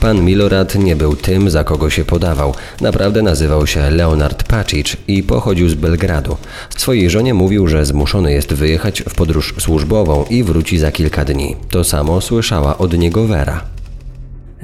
Pan 0.00 0.24
Milorad 0.24 0.74
nie 0.74 0.96
był 0.96 1.16
tym, 1.16 1.50
za 1.50 1.64
kogo 1.64 1.90
się 1.90 2.04
podawał. 2.04 2.54
Naprawdę 2.80 3.22
nazywał 3.22 3.66
się 3.66 3.90
Leonard 3.90 4.42
Pacic 4.42 4.96
i 5.08 5.22
pochodził 5.22 5.68
z 5.68 5.74
Belgradu. 5.74 6.36
Swojej 6.76 7.10
żonie 7.10 7.34
mówił, 7.34 7.68
że 7.68 7.86
zmuszony 7.86 8.32
jest 8.32 8.54
wyjechać 8.54 9.02
w 9.08 9.14
podróż 9.14 9.54
służbową 9.58 10.24
i 10.30 10.42
wróci 10.42 10.78
za 10.78 10.92
kilka 10.92 11.24
dni. 11.24 11.56
To 11.70 11.84
samo 11.84 12.20
słyszała 12.20 12.78
od 12.78 12.98
niego 12.98 13.26
Vera. 13.26 13.77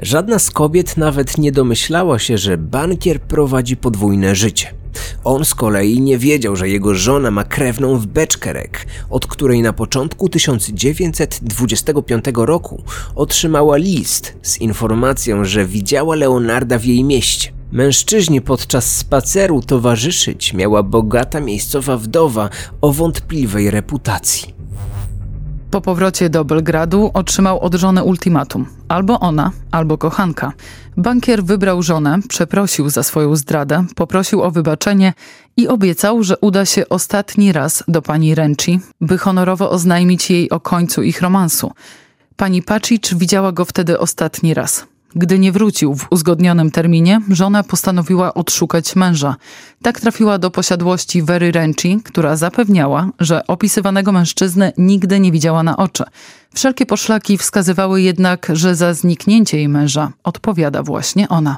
Żadna 0.03 0.39
z 0.39 0.51
kobiet 0.51 0.97
nawet 0.97 1.39
nie 1.39 1.53
domyślała 1.53 2.19
się, 2.19 2.39
że 2.39 2.59
bankier 2.59 3.21
prowadzi 3.21 3.77
podwójne 3.77 4.35
życie. 4.35 4.75
On 5.25 5.45
z 5.45 5.55
kolei 5.55 6.01
nie 6.01 6.19
wiedział, 6.19 6.57
że 6.57 6.69
jego 6.69 6.95
żona 6.95 7.31
ma 7.31 7.45
krewną 7.45 7.99
w 7.99 8.07
Beczkerek, 8.07 8.87
od 9.11 9.27
której 9.27 9.63
na 9.63 9.73
początku 9.73 10.29
1925 10.29 12.25
roku 12.35 12.83
otrzymała 13.15 13.77
list 13.77 14.35
z 14.43 14.59
informacją, 14.59 15.45
że 15.45 15.67
widziała 15.67 16.17
Leonarda 16.17 16.79
w 16.79 16.85
jej 16.85 17.05
mieście. 17.05 17.53
Mężczyźnie 17.73 18.41
podczas 18.41 18.97
spaceru 18.97 19.63
towarzyszyć 19.63 20.53
miała 20.55 20.83
bogata 20.83 21.41
miejscowa 21.41 21.97
wdowa 21.97 22.51
o 22.81 22.93
wątpliwej 22.93 23.71
reputacji. 23.71 24.54
Po 25.75 25.81
powrocie 25.81 26.31
do 26.31 26.45
Belgradu 26.45 27.11
otrzymał 27.15 27.61
od 27.61 27.75
żony 27.75 28.05
ultimatum: 28.05 28.67
albo 28.89 29.21
ona, 29.21 29.51
albo 29.71 29.99
kochanka. 29.99 30.53
Bankier 30.97 31.45
wybrał 31.45 31.83
żonę, 31.83 32.19
przeprosił 32.29 32.89
za 32.89 33.03
swoją 33.03 33.37
zdradę, 33.37 33.85
poprosił 33.95 34.43
o 34.43 34.51
wybaczenie 34.51 35.13
i 35.57 35.69
obiecał, 35.69 36.23
że 36.23 36.37
uda 36.39 36.65
się 36.65 36.89
ostatni 36.89 37.53
raz 37.53 37.85
do 37.89 38.03
pani 38.03 38.35
Renci, 38.35 38.81
by 39.01 39.19
honorowo 39.19 39.71
oznajmić 39.71 40.31
jej 40.31 40.51
o 40.51 40.61
końcu 40.61 41.03
ich 41.03 41.23
romansu. 41.23 41.73
Pani 42.37 42.63
Pacic 42.63 43.15
widziała 43.15 43.53
go 43.53 43.65
wtedy 43.65 43.99
ostatni 43.99 44.55
raz. 44.55 44.87
Gdy 45.17 45.39
nie 45.39 45.53
wrócił 45.53 45.95
w 45.95 46.07
uzgodnionym 46.11 46.71
terminie, 46.71 47.21
żona 47.31 47.63
postanowiła 47.63 48.35
odszukać 48.35 48.97
męża. 48.97 49.37
Tak 49.83 50.01
trafiła 50.01 50.39
do 50.39 50.51
posiadłości 50.51 51.23
Wery 51.23 51.53
Renci, 51.53 52.01
która 52.05 52.37
zapewniała, 52.37 53.11
że 53.21 53.47
opisywanego 53.47 54.13
mężczyznę 54.13 54.73
nigdy 54.79 55.21
nie 55.21 55.33
widziała 55.33 55.63
na 55.63 55.77
oczy. 55.77 56.05
Wszelkie 56.55 56.87
poszlaki 56.87 57.39
wskazywały 57.39 58.03
jednak, 58.03 58.49
że 58.53 58.77
za 58.77 58.95
zniknięcie 58.95 59.57
jej 59.57 59.69
męża 59.69 60.13
odpowiada 60.25 60.83
właśnie 60.83 61.29
ona. 61.29 61.57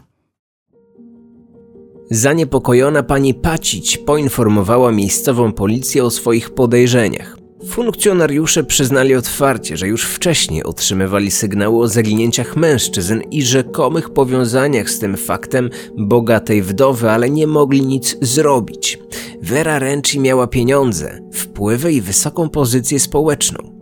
Zaniepokojona 2.11 3.03
pani 3.03 3.35
Pacić 3.35 3.99
poinformowała 3.99 4.93
miejscową 4.93 5.53
policję 5.53 6.05
o 6.05 6.11
swoich 6.11 6.51
podejrzeniach. 6.51 7.46
Funkcjonariusze 7.69 8.65
przyznali 8.65 9.15
otwarcie, 9.15 9.77
że 9.77 9.89
już 9.89 10.05
wcześniej 10.05 10.65
otrzymywali 10.65 11.31
sygnały 11.31 11.79
o 11.79 11.89
zaginięciach 11.89 12.57
mężczyzn 12.57 13.21
i 13.31 13.43
rzekomych 13.43 14.11
powiązaniach 14.11 14.91
z 14.91 14.99
tym 14.99 15.17
faktem 15.17 15.71
bogatej 15.97 16.63
wdowy, 16.63 17.11
ale 17.11 17.31
nie 17.31 17.47
mogli 17.47 17.87
nic 17.87 18.17
zrobić. 18.21 18.99
Vera 19.43 19.79
Renci 19.79 20.21
miała 20.21 20.47
pieniądze, 20.47 21.21
wpływy 21.33 21.93
i 21.93 22.01
wysoką 22.01 22.49
pozycję 22.49 23.01
społeczną. 23.01 23.76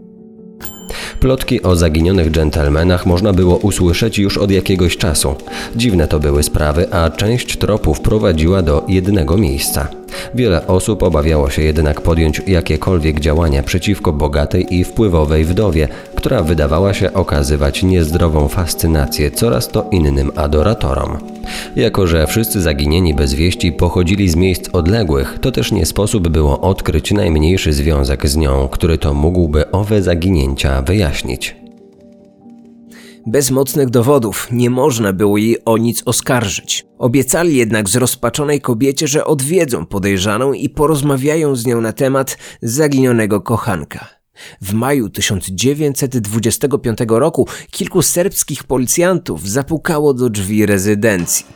Plotki 1.24 1.62
o 1.62 1.76
zaginionych 1.76 2.30
dżentelmenach 2.30 3.06
można 3.06 3.32
było 3.32 3.56
usłyszeć 3.56 4.18
już 4.18 4.38
od 4.38 4.50
jakiegoś 4.50 4.96
czasu. 4.96 5.34
Dziwne 5.76 6.08
to 6.08 6.20
były 6.20 6.42
sprawy, 6.42 6.92
a 6.92 7.10
część 7.10 7.56
tropów 7.56 8.00
prowadziła 8.00 8.62
do 8.62 8.84
jednego 8.88 9.36
miejsca. 9.36 9.88
Wiele 10.34 10.66
osób 10.66 11.02
obawiało 11.02 11.50
się 11.50 11.62
jednak 11.62 12.00
podjąć 12.00 12.42
jakiekolwiek 12.46 13.20
działania 13.20 13.62
przeciwko 13.62 14.12
bogatej 14.12 14.74
i 14.74 14.84
wpływowej 14.84 15.44
wdowie, 15.44 15.88
która 16.14 16.42
wydawała 16.42 16.94
się 16.94 17.12
okazywać 17.12 17.82
niezdrową 17.82 18.48
fascynację 18.48 19.30
coraz 19.30 19.68
to 19.68 19.88
innym 19.90 20.30
adoratorom. 20.36 21.33
Jako, 21.76 22.06
że 22.06 22.26
wszyscy 22.26 22.60
zaginieni 22.60 23.14
bez 23.14 23.34
wieści 23.34 23.72
pochodzili 23.72 24.28
z 24.28 24.36
miejsc 24.36 24.68
odległych, 24.72 25.38
to 25.40 25.52
też 25.52 25.72
nie 25.72 25.86
sposób 25.86 26.28
było 26.28 26.60
odkryć 26.60 27.12
najmniejszy 27.12 27.72
związek 27.72 28.28
z 28.28 28.36
nią, 28.36 28.68
który 28.68 28.98
to 28.98 29.14
mógłby 29.14 29.70
owe 29.70 30.02
zaginięcia 30.02 30.82
wyjaśnić. 30.82 31.56
Bez 33.26 33.50
mocnych 33.50 33.90
dowodów 33.90 34.48
nie 34.52 34.70
można 34.70 35.12
było 35.12 35.38
jej 35.38 35.64
o 35.64 35.78
nic 35.78 36.02
oskarżyć. 36.06 36.86
Obiecali 36.98 37.56
jednak 37.56 37.88
zrozpaczonej 37.88 38.60
kobiecie, 38.60 39.08
że 39.08 39.24
odwiedzą 39.24 39.86
podejrzaną 39.86 40.52
i 40.52 40.68
porozmawiają 40.68 41.56
z 41.56 41.66
nią 41.66 41.80
na 41.80 41.92
temat 41.92 42.38
zaginionego 42.62 43.40
kochanka. 43.40 44.13
W 44.60 44.72
maju 44.72 45.08
1925 45.08 46.98
roku 47.08 47.48
kilku 47.70 48.02
serbskich 48.02 48.64
policjantów 48.64 49.48
zapukało 49.48 50.14
do 50.14 50.30
drzwi 50.30 50.66
rezydencji. 50.66 51.46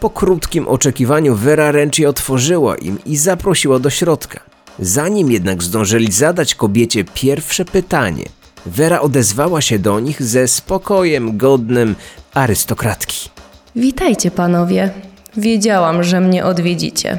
Po 0.00 0.10
krótkim 0.10 0.68
oczekiwaniu 0.68 1.34
Vera 1.36 1.72
Renci 1.72 2.06
otworzyła 2.06 2.76
im 2.76 2.98
i 3.06 3.16
zaprosiła 3.16 3.78
do 3.78 3.90
środka. 3.90 4.40
Zanim 4.78 5.30
jednak 5.30 5.62
zdążyli 5.62 6.12
zadać 6.12 6.54
kobiecie 6.54 7.04
pierwsze 7.04 7.64
pytanie, 7.64 8.24
Vera 8.66 9.00
odezwała 9.00 9.60
się 9.60 9.78
do 9.78 10.00
nich 10.00 10.22
ze 10.22 10.48
spokojem 10.48 11.36
godnym 11.36 11.94
arystokratki. 12.34 13.28
Witajcie 13.76 14.30
panowie. 14.30 14.90
Wiedziałam, 15.36 16.04
że 16.04 16.20
mnie 16.20 16.44
odwiedzicie. 16.44 17.18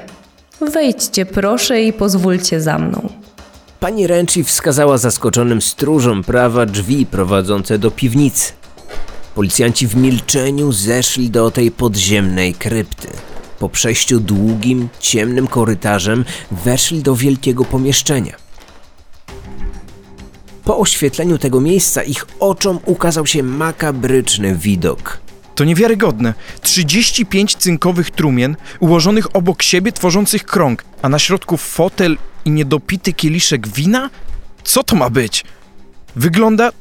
Wejdźcie 0.62 1.26
proszę 1.26 1.82
i 1.82 1.94
pozwólcie 1.94 2.62
za 2.62 2.78
mną. 2.80 3.10
Pani 3.84 4.08
Renci 4.08 4.44
wskazała 4.44 4.98
zaskoczonym 4.98 5.62
stróżom 5.62 6.24
prawa 6.24 6.66
drzwi 6.66 7.06
prowadzące 7.06 7.80
do 7.80 7.92
piwnicy. 7.92 8.54
Policjanci 9.36 9.88
w 9.88 9.96
milczeniu 9.96 10.72
zeszli 10.72 11.30
do 11.30 11.52
tej 11.52 11.72
podziemnej 11.72 12.54
krypty. 12.54 13.08
Po 13.60 13.70
przejściu 13.70 14.20
długim, 14.20 14.90
ciemnym 15.00 15.48
korytarzem 15.48 16.26
weszli 16.52 17.02
do 17.02 17.16
wielkiego 17.16 17.66
pomieszczenia. 17.66 18.36
Po 20.64 20.78
oświetleniu 20.78 21.38
tego 21.38 21.62
miejsca 21.62 22.04
ich 22.04 22.28
oczom 22.40 22.80
ukazał 22.86 23.26
się 23.26 23.44
makabryczny 23.44 24.56
widok. 24.56 25.18
To 25.56 25.64
niewiarygodne. 25.64 26.34
35 26.62 27.56
cynkowych 27.56 28.12
trumien 28.12 28.56
ułożonych 28.80 29.36
obok 29.36 29.64
siebie, 29.64 29.92
tworzących 29.92 30.44
krąg, 30.44 30.84
a 31.02 31.10
na 31.10 31.20
środku 31.20 31.58
fotel 31.58 32.18
i 32.46 32.52
niedopity 32.52 33.14
kieliszek 33.14 33.68
wina? 33.68 34.10
Co 34.64 34.84
to 34.84 34.96
ma 34.96 35.10
być? 35.10 35.46
Wygląda 36.16 36.72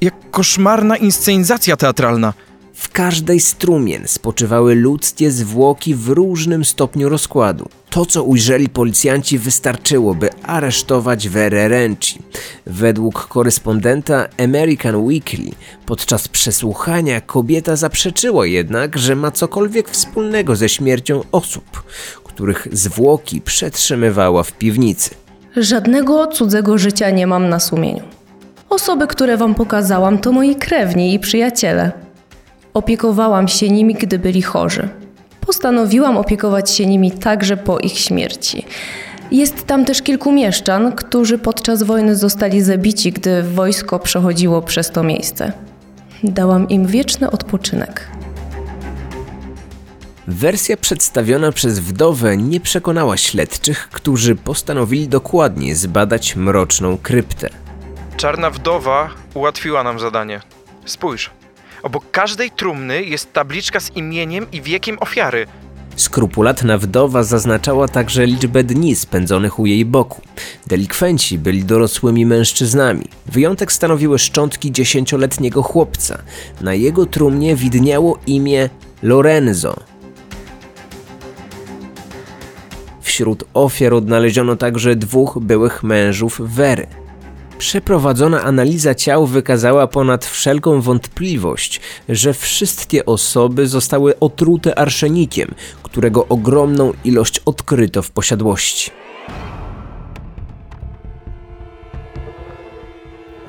jak 0.00 0.14
koszmarna 0.30 0.96
inscenizacja 0.96 1.76
teatralna. 1.76 2.34
W 2.74 2.90
każdej 2.90 3.40
z 3.40 3.54
trumien 3.54 4.08
spoczywały 4.08 4.74
ludzkie 4.74 5.30
zwłoki 5.30 5.94
w 5.94 6.08
różnym 6.08 6.64
stopniu 6.64 7.08
rozkładu. 7.08 7.68
To, 7.90 8.06
co 8.06 8.22
ujrzeli 8.22 8.68
policjanci, 8.68 9.38
wystarczyło, 9.38 10.14
by 10.14 10.32
aresztować 10.42 11.28
Verę 11.28 11.68
Renci. 11.68 12.18
Według 12.66 13.28
korespondenta 13.28 14.28
American 14.38 14.96
Weekly, 14.96 15.50
podczas 15.86 16.28
przesłuchania 16.28 17.20
kobieta 17.20 17.76
zaprzeczyła 17.76 18.46
jednak, 18.46 18.98
że 18.98 19.16
ma 19.16 19.30
cokolwiek 19.30 19.90
wspólnego 19.90 20.56
ze 20.56 20.68
śmiercią 20.68 21.22
osób, 21.32 21.82
których 22.36 22.68
zwłoki 22.72 23.40
przetrzymywała 23.40 24.42
w 24.42 24.52
piwnicy. 24.52 25.10
Żadnego 25.56 26.26
cudzego 26.26 26.78
życia 26.78 27.10
nie 27.10 27.26
mam 27.26 27.48
na 27.48 27.60
sumieniu. 27.60 28.02
Osoby, 28.70 29.06
które 29.06 29.36
wam 29.36 29.54
pokazałam, 29.54 30.18
to 30.18 30.32
moi 30.32 30.56
krewni 30.56 31.14
i 31.14 31.18
przyjaciele. 31.18 31.92
Opiekowałam 32.74 33.48
się 33.48 33.68
nimi, 33.68 33.94
gdy 33.94 34.18
byli 34.18 34.42
chorzy. 34.42 34.88
Postanowiłam 35.46 36.16
opiekować 36.16 36.70
się 36.70 36.86
nimi 36.86 37.10
także 37.10 37.56
po 37.56 37.78
ich 37.78 37.98
śmierci. 37.98 38.66
Jest 39.30 39.66
tam 39.66 39.84
też 39.84 40.02
kilku 40.02 40.32
mieszczan, 40.32 40.92
którzy 40.92 41.38
podczas 41.38 41.82
wojny 41.82 42.16
zostali 42.16 42.62
zabici, 42.62 43.12
gdy 43.12 43.42
wojsko 43.42 43.98
przechodziło 43.98 44.62
przez 44.62 44.90
to 44.90 45.02
miejsce. 45.02 45.52
Dałam 46.24 46.68
im 46.68 46.86
wieczny 46.86 47.30
odpoczynek. 47.30 48.15
Wersja 50.28 50.76
przedstawiona 50.76 51.52
przez 51.52 51.78
wdowę 51.78 52.36
nie 52.36 52.60
przekonała 52.60 53.16
śledczych, 53.16 53.88
którzy 53.92 54.36
postanowili 54.36 55.08
dokładnie 55.08 55.76
zbadać 55.76 56.36
mroczną 56.36 56.98
kryptę. 57.02 57.50
Czarna 58.16 58.50
wdowa 58.50 59.10
ułatwiła 59.34 59.82
nam 59.82 59.98
zadanie. 59.98 60.40
Spójrz. 60.84 61.30
Obok 61.82 62.10
każdej 62.10 62.50
trumny 62.50 63.04
jest 63.04 63.32
tabliczka 63.32 63.80
z 63.80 63.96
imieniem 63.96 64.46
i 64.52 64.62
wiekiem 64.62 64.98
ofiary. 65.00 65.46
Skrupulatna 65.96 66.78
wdowa 66.78 67.22
zaznaczała 67.22 67.88
także 67.88 68.26
liczbę 68.26 68.64
dni 68.64 68.96
spędzonych 68.96 69.58
u 69.58 69.66
jej 69.66 69.84
boku. 69.84 70.22
Delikwenci 70.66 71.38
byli 71.38 71.64
dorosłymi 71.64 72.26
mężczyznami. 72.26 73.04
Wyjątek 73.26 73.72
stanowiły 73.72 74.18
szczątki 74.18 74.72
dziesięcioletniego 74.72 75.62
chłopca. 75.62 76.18
Na 76.60 76.74
jego 76.74 77.06
trumnie 77.06 77.56
widniało 77.56 78.18
imię 78.26 78.68
Lorenzo. 79.02 79.76
Wśród 83.16 83.44
ofiar 83.54 83.94
odnaleziono 83.94 84.56
także 84.56 84.96
dwóch 84.96 85.38
byłych 85.40 85.82
mężów 85.82 86.40
Wery. 86.44 86.86
Przeprowadzona 87.58 88.42
analiza 88.42 88.94
ciał 88.94 89.26
wykazała 89.26 89.86
ponad 89.86 90.24
wszelką 90.24 90.80
wątpliwość, 90.80 91.80
że 92.08 92.34
wszystkie 92.34 93.06
osoby 93.06 93.66
zostały 93.66 94.18
otrute 94.18 94.78
arszenikiem, 94.78 95.54
którego 95.82 96.26
ogromną 96.28 96.92
ilość 97.04 97.40
odkryto 97.44 98.02
w 98.02 98.10
posiadłości. 98.10 98.90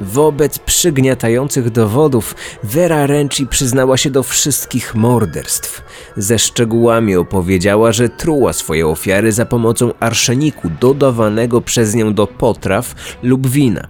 Wobec 0.01 0.59
przygniatających 0.59 1.69
dowodów 1.69 2.35
Vera 2.63 3.07
Renci 3.07 3.47
przyznała 3.47 3.97
się 3.97 4.09
do 4.09 4.23
wszystkich 4.23 4.95
morderstw. 4.95 5.83
Ze 6.17 6.39
szczegółami 6.39 7.15
opowiedziała, 7.15 7.91
że 7.91 8.09
truła 8.09 8.53
swoje 8.53 8.87
ofiary 8.87 9.31
za 9.31 9.45
pomocą 9.45 9.91
arszeniku 9.99 10.69
dodawanego 10.81 11.61
przez 11.61 11.95
nią 11.95 12.13
do 12.13 12.27
potraw 12.27 12.95
lub 13.23 13.47
wina. 13.47 13.87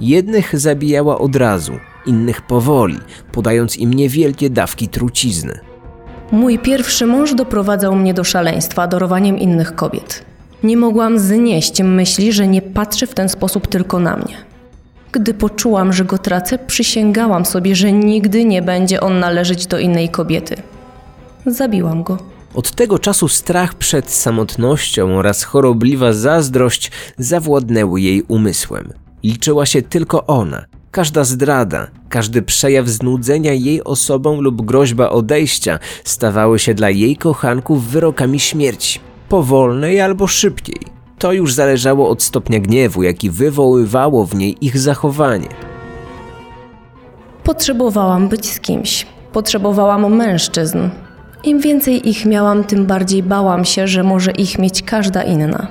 Jednych 0.00 0.58
zabijała 0.58 1.18
od 1.18 1.36
razu, 1.36 1.72
innych 2.06 2.42
powoli, 2.42 2.98
podając 3.32 3.76
im 3.76 3.94
niewielkie 3.94 4.50
dawki 4.50 4.88
trucizny. 4.88 5.58
Mój 6.32 6.58
pierwszy 6.58 7.06
mąż 7.06 7.34
doprowadzał 7.34 7.96
mnie 7.96 8.14
do 8.14 8.24
szaleństwa 8.24 8.82
adorowaniem 8.82 9.38
innych 9.38 9.74
kobiet. 9.74 10.24
Nie 10.62 10.76
mogłam 10.76 11.18
znieść 11.18 11.82
myśli, 11.82 12.32
że 12.32 12.48
nie 12.48 12.62
patrzy 12.62 13.06
w 13.06 13.14
ten 13.14 13.28
sposób 13.28 13.66
tylko 13.66 13.98
na 13.98 14.16
mnie. 14.16 14.51
Gdy 15.12 15.34
poczułam, 15.34 15.92
że 15.92 16.04
go 16.04 16.18
tracę, 16.18 16.58
przysięgałam 16.58 17.44
sobie, 17.44 17.76
że 17.76 17.92
nigdy 17.92 18.44
nie 18.44 18.62
będzie 18.62 19.00
on 19.00 19.18
należeć 19.18 19.66
do 19.66 19.78
innej 19.78 20.08
kobiety. 20.08 20.56
Zabiłam 21.46 22.02
go. 22.02 22.18
Od 22.54 22.70
tego 22.70 22.98
czasu 22.98 23.28
strach 23.28 23.74
przed 23.74 24.10
samotnością 24.10 25.18
oraz 25.18 25.42
chorobliwa 25.42 26.12
zazdrość 26.12 26.90
zawładnęły 27.18 28.00
jej 28.00 28.22
umysłem. 28.22 28.92
Liczyła 29.22 29.66
się 29.66 29.82
tylko 29.82 30.26
ona. 30.26 30.64
Każda 30.90 31.24
zdrada, 31.24 31.86
każdy 32.08 32.42
przejaw 32.42 32.88
znudzenia 32.88 33.52
jej 33.52 33.84
osobą 33.84 34.40
lub 34.40 34.62
groźba 34.62 35.10
odejścia 35.10 35.78
stawały 36.04 36.58
się 36.58 36.74
dla 36.74 36.90
jej 36.90 37.16
kochanków 37.16 37.84
wyrokami 37.88 38.40
śmierci, 38.40 39.00
powolnej 39.28 40.00
albo 40.00 40.26
szybkiej. 40.26 40.81
To 41.22 41.32
już 41.32 41.54
zależało 41.54 42.08
od 42.08 42.22
stopnia 42.22 42.60
gniewu, 42.60 43.02
jaki 43.02 43.30
wywoływało 43.30 44.26
w 44.26 44.34
niej 44.34 44.56
ich 44.60 44.78
zachowanie. 44.78 45.48
Potrzebowałam 47.44 48.28
być 48.28 48.46
z 48.46 48.60
kimś. 48.60 49.06
Potrzebowałam 49.32 50.16
mężczyzn. 50.16 50.78
Im 51.44 51.60
więcej 51.60 52.08
ich 52.08 52.26
miałam, 52.26 52.64
tym 52.64 52.86
bardziej 52.86 53.22
bałam 53.22 53.64
się, 53.64 53.88
że 53.88 54.02
może 54.02 54.30
ich 54.30 54.58
mieć 54.58 54.82
każda 54.82 55.22
inna. 55.22 55.66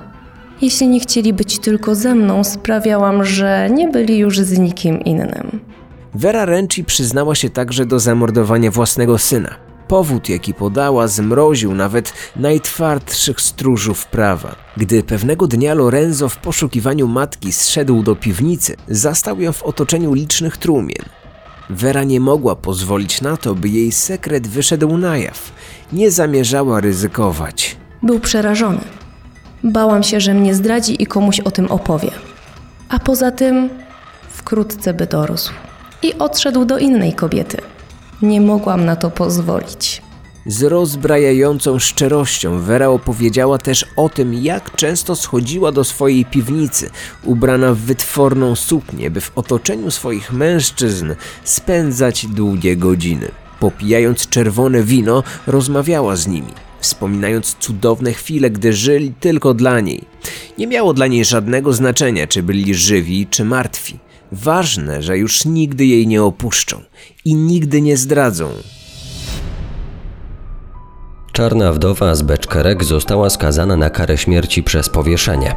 Jeśli 0.61 0.87
nie 0.87 0.99
chcieli 0.99 1.33
być 1.33 1.59
tylko 1.59 1.95
ze 1.95 2.15
mną, 2.15 2.43
sprawiałam, 2.43 3.25
że 3.25 3.69
nie 3.71 3.87
byli 3.87 4.17
już 4.17 4.39
z 4.39 4.57
nikim 4.57 4.99
innym. 4.99 5.59
Vera 6.13 6.45
Renci 6.45 6.83
przyznała 6.83 7.35
się 7.35 7.49
także 7.49 7.85
do 7.85 7.99
zamordowania 7.99 8.71
własnego 8.71 9.17
syna. 9.17 9.70
Powód, 9.91 10.30
jaki 10.30 10.54
podała, 10.54 11.08
zmroził 11.08 11.75
nawet 11.75 12.13
najtwardszych 12.36 13.41
stróżów 13.41 14.06
prawa. 14.06 14.56
Gdy 14.77 15.04
pewnego 15.04 15.47
dnia 15.47 15.73
Lorenzo 15.73 16.30
w 16.30 16.38
poszukiwaniu 16.38 17.08
matki 17.08 17.51
zszedł 17.51 18.04
do 18.04 18.15
piwnicy, 18.15 18.75
zastał 18.88 19.41
ją 19.41 19.51
w 19.51 19.63
otoczeniu 19.63 20.13
licznych 20.13 20.58
trumien. 20.58 21.06
Vera 21.69 22.04
nie 22.04 22.19
mogła 22.19 22.56
pozwolić 22.56 23.21
na 23.21 23.38
to, 23.38 23.56
by 23.56 23.69
jej 23.69 23.91
sekret 23.91 24.47
wyszedł 24.47 24.97
na 24.97 25.17
jaw. 25.17 25.51
Nie 25.93 26.12
zamierzała 26.12 26.80
ryzykować. 26.80 27.77
Był 28.04 28.19
przerażony. 28.19 28.82
Bałam 29.63 30.04
się, 30.04 30.19
że 30.19 30.34
mnie 30.34 30.56
zdradzi 30.56 31.04
i 31.04 31.06
komuś 31.06 31.39
o 31.39 31.51
tym 31.51 31.71
opowie. 31.71 32.12
A 32.89 32.99
poza 32.99 33.32
tym 33.32 33.69
wkrótce 34.30 34.93
by 34.93 35.08
dorósł 35.08 35.51
i 36.04 36.13
odszedł 36.13 36.65
do 36.65 36.77
innej 36.77 37.13
kobiety. 37.13 37.58
Nie 38.21 38.41
mogłam 38.41 38.86
na 38.86 38.95
to 38.95 39.12
pozwolić. 39.12 40.01
Z 40.45 40.63
rozbrajającą 40.63 41.79
szczerością 41.79 42.60
Vera 42.60 42.88
opowiedziała 42.88 43.57
też 43.57 43.86
o 43.95 44.10
tym, 44.10 44.34
jak 44.34 44.75
często 44.75 45.15
schodziła 45.15 45.71
do 45.71 45.84
swojej 45.84 46.25
piwnicy, 46.25 46.89
ubrana 47.23 47.73
w 47.73 47.77
wytworną 47.77 48.55
suknię, 48.55 49.12
by 49.12 49.21
w 49.21 49.31
otoczeniu 49.36 49.91
swoich 49.91 50.34
mężczyzn 50.34 51.13
spędzać 51.43 52.25
długie 52.25 52.77
godziny. 52.77 53.31
Popijając 53.60 54.29
czerwone 54.29 54.84
wino, 54.84 55.23
rozmawiała 55.47 56.15
z 56.15 56.27
nimi, 56.27 56.53
wspominając 56.79 57.55
cudowne 57.60 58.13
chwile, 58.13 58.49
gdy 58.49 58.73
żyli 58.73 59.13
tylko 59.19 59.53
dla 59.53 59.79
niej. 59.79 60.03
Nie 60.57 60.67
miało 60.67 60.93
dla 60.93 61.07
niej 61.07 61.25
żadnego 61.25 61.73
znaczenia, 61.73 62.27
czy 62.27 62.43
byli 62.43 62.73
żywi, 62.73 63.27
czy 63.29 63.45
martwi. 63.45 63.99
Ważne, 64.32 65.02
że 65.02 65.17
już 65.17 65.46
nigdy 65.46 65.86
jej 65.86 66.08
nie 66.08 66.24
opuszczą 66.24 66.82
i 67.26 67.36
nigdy 67.36 67.82
nie 67.82 67.98
zdradzą. 67.98 68.50
Czarna 71.32 71.74
wdowa 71.74 72.15
z 72.15 72.22
Beczkerek 72.22 72.84
została 72.84 73.30
skazana 73.30 73.78
na 73.78 73.89
karę 73.89 74.17
śmierci 74.17 74.63
przez 74.63 74.89
powieszenie. 74.89 75.56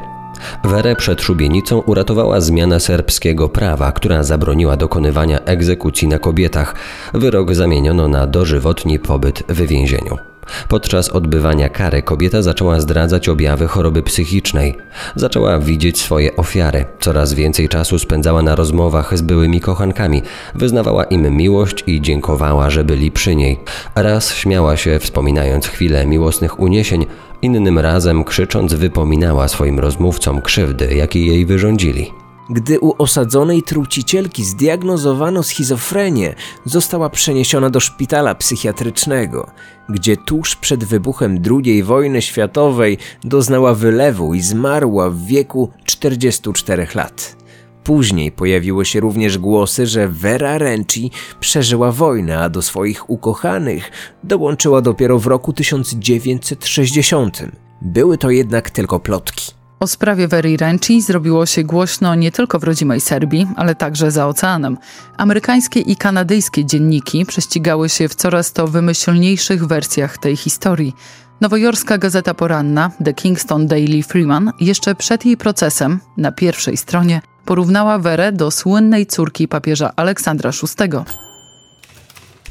Werę 0.65 0.97
przed 0.97 1.23
szubienicą 1.23 1.79
uratowała 1.79 2.41
zmiana 2.41 2.81
serbskiego 2.81 3.49
prawa, 3.49 3.93
która 3.93 4.23
zabroniła 4.23 4.77
dokonywania 4.77 5.41
egzekucji 5.41 6.09
na 6.09 6.19
kobietach. 6.19 6.75
Wyrok 7.15 7.55
zamieniono 7.55 8.09
na 8.09 8.27
dożywotni 8.27 8.99
pobyt 8.99 9.43
w 9.49 9.67
więzieniu. 9.67 10.34
Podczas 10.69 11.09
odbywania 11.09 11.69
kary 11.69 12.03
kobieta 12.03 12.43
zaczęła 12.43 12.81
zdradzać 12.81 13.29
objawy 13.29 13.67
choroby 13.67 14.03
psychicznej. 14.03 14.75
Zaczęła 15.17 15.59
widzieć 15.59 16.01
swoje 16.01 16.37
ofiary. 16.37 16.85
Coraz 17.01 17.35
więcej 17.35 17.69
czasu 17.69 17.99
spędzała 17.99 18.43
na 18.43 18.55
rozmowach 18.55 19.19
z 19.19 19.23
byłymi 19.23 19.61
kochankami. 19.61 20.23
Wyznawała 20.55 21.05
im 21.05 21.37
miłość 21.37 21.85
i 21.87 22.01
dziękowała, 22.01 22.71
że 22.71 22.85
byli 22.85 23.11
przy 23.11 23.37
niej. 23.37 23.61
Raz 23.95 24.35
śmiała 24.35 24.77
się, 24.77 24.99
wspominając 24.99 25.67
chwile 25.67 26.07
miłosnych 26.07 26.61
uniesień, 26.61 27.07
innym 27.43 27.79
razem 27.79 28.25
krzycząc 28.25 28.75
wypominała 28.75 29.49
swoim 29.49 29.79
rozmówcom 29.79 30.43
krzywdy, 30.43 30.95
jakie 30.95 31.27
jej 31.27 31.47
wyrządzili. 31.47 32.24
Gdy 32.51 32.81
u 32.81 32.95
osadzonej 33.03 33.63
trucicielki 33.63 34.45
zdiagnozowano 34.45 35.43
schizofrenię, 35.43 36.35
została 36.65 37.11
przeniesiona 37.11 37.71
do 37.71 37.81
szpitala 37.81 38.35
psychiatrycznego, 38.35 39.51
gdzie 39.89 40.17
tuż 40.17 40.57
przed 40.57 40.85
wybuchem 40.85 41.43
II 41.51 41.83
wojny 41.83 42.23
światowej 42.23 42.99
doznała 43.25 43.75
wylewu 43.75 44.35
i 44.35 44.41
zmarła 44.41 45.11
w 45.11 45.25
wieku 45.25 45.71
44 45.85 46.87
lat. 46.95 47.37
Później 47.85 48.33
pojawiły 48.33 48.85
się 48.85 49.01
również 49.01 49.39
głosy, 49.39 49.87
że 49.87 50.09
Vera 50.09 50.59
Renci 50.59 51.11
przeżyła 51.41 51.93
wojnę, 51.93 52.39
a 52.39 52.49
do 52.49 52.63
swoich 52.63 53.11
ukochanych 53.11 53.91
dołączyła 54.25 54.81
dopiero 54.81 55.19
w 55.19 55.27
roku 55.27 55.53
1960. 55.53 57.43
Były 57.83 58.19
to 58.19 58.31
jednak 58.31 58.71
tylko 58.71 59.01
plotki. 59.01 59.64
O 59.85 59.87
sprawie 59.87 60.29
Veri 60.29 60.57
Renci 60.57 61.01
zrobiło 61.01 61.47
się 61.47 61.65
głośno 61.65 62.15
nie 62.15 62.33
tylko 62.33 62.59
w 62.59 62.65
rodzimej 62.65 63.01
Serbii, 63.01 63.47
ale 63.57 63.75
także 63.75 64.11
za 64.11 64.27
oceanem. 64.27 64.79
Amerykańskie 65.17 65.81
i 65.81 65.97
kanadyjskie 65.97 66.65
dzienniki 66.65 67.27
prześcigały 67.27 67.89
się 67.89 68.09
w 68.09 68.15
coraz 68.15 68.53
to 68.53 68.67
wymyślniejszych 68.67 69.67
wersjach 69.67 70.19
tej 70.19 70.37
historii. 70.37 70.95
Nowojorska 71.41 71.99
Gazeta 71.99 72.35
Poranna, 72.35 72.91
The 73.05 73.15
Kingston 73.15 73.67
Daily 73.67 74.03
Freeman, 74.03 74.53
jeszcze 74.61 74.95
przed 74.95 75.27
jej 75.27 75.37
procesem, 75.37 76.01
na 76.17 76.33
pierwszej 76.33 76.77
stronie, 76.77 77.23
porównała 77.45 77.99
Werę 77.99 78.33
do 78.33 78.51
słynnej 78.51 79.07
córki 79.07 79.49
papieża 79.49 79.93
Aleksandra 79.97 80.51
VI. 80.51 81.24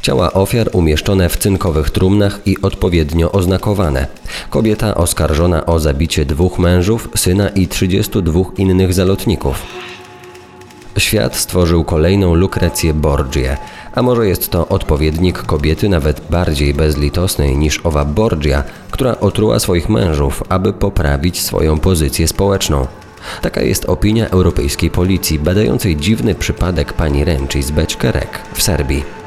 Ciała 0.04 0.34
ofiar 0.34 0.70
umieszczone 0.74 1.30
w 1.30 1.38
cynkowych 1.38 1.90
trumnach 1.90 2.40
i 2.46 2.62
odpowiednio 2.62 3.32
oznakowane. 3.32 4.08
Kobieta 4.50 4.96
oskarżona 4.96 5.66
o 5.66 5.80
zabicie 5.80 6.26
dwóch 6.26 6.60
mężów, 6.60 7.10
syna 7.16 7.50
i 7.50 7.68
32 7.68 8.42
innych 8.58 8.94
zalotników. 8.94 9.64
Świat 10.98 11.36
stworzył 11.36 11.84
kolejną 11.84 12.36
Lukrecję 12.36 12.94
Borgię, 12.94 13.58
a 13.96 14.02
może 14.02 14.28
jest 14.28 14.50
to 14.50 14.68
odpowiednik 14.68 15.38
kobiety 15.44 15.90
nawet 15.90 16.22
bardziej 16.30 16.74
bezlitosnej 16.74 17.58
niż 17.58 17.86
owa 17.86 18.06
Borgia, 18.06 18.64
która 18.92 19.20
otruła 19.20 19.60
swoich 19.60 19.90
mężów, 19.90 20.44
aby 20.50 20.74
poprawić 20.74 21.42
swoją 21.42 21.80
pozycję 21.80 22.28
społeczną. 22.28 22.88
Taka 23.42 23.62
jest 23.62 23.86
opinia 23.86 24.30
europejskiej 24.30 24.90
policji 24.90 25.40
badającej 25.40 25.96
dziwny 25.96 26.36
przypadek 26.36 26.94
pani 26.94 27.26
Renci 27.26 27.64
z 27.64 27.72
Beczkerek 27.72 28.40
w 28.54 28.64
Serbii. 28.64 29.23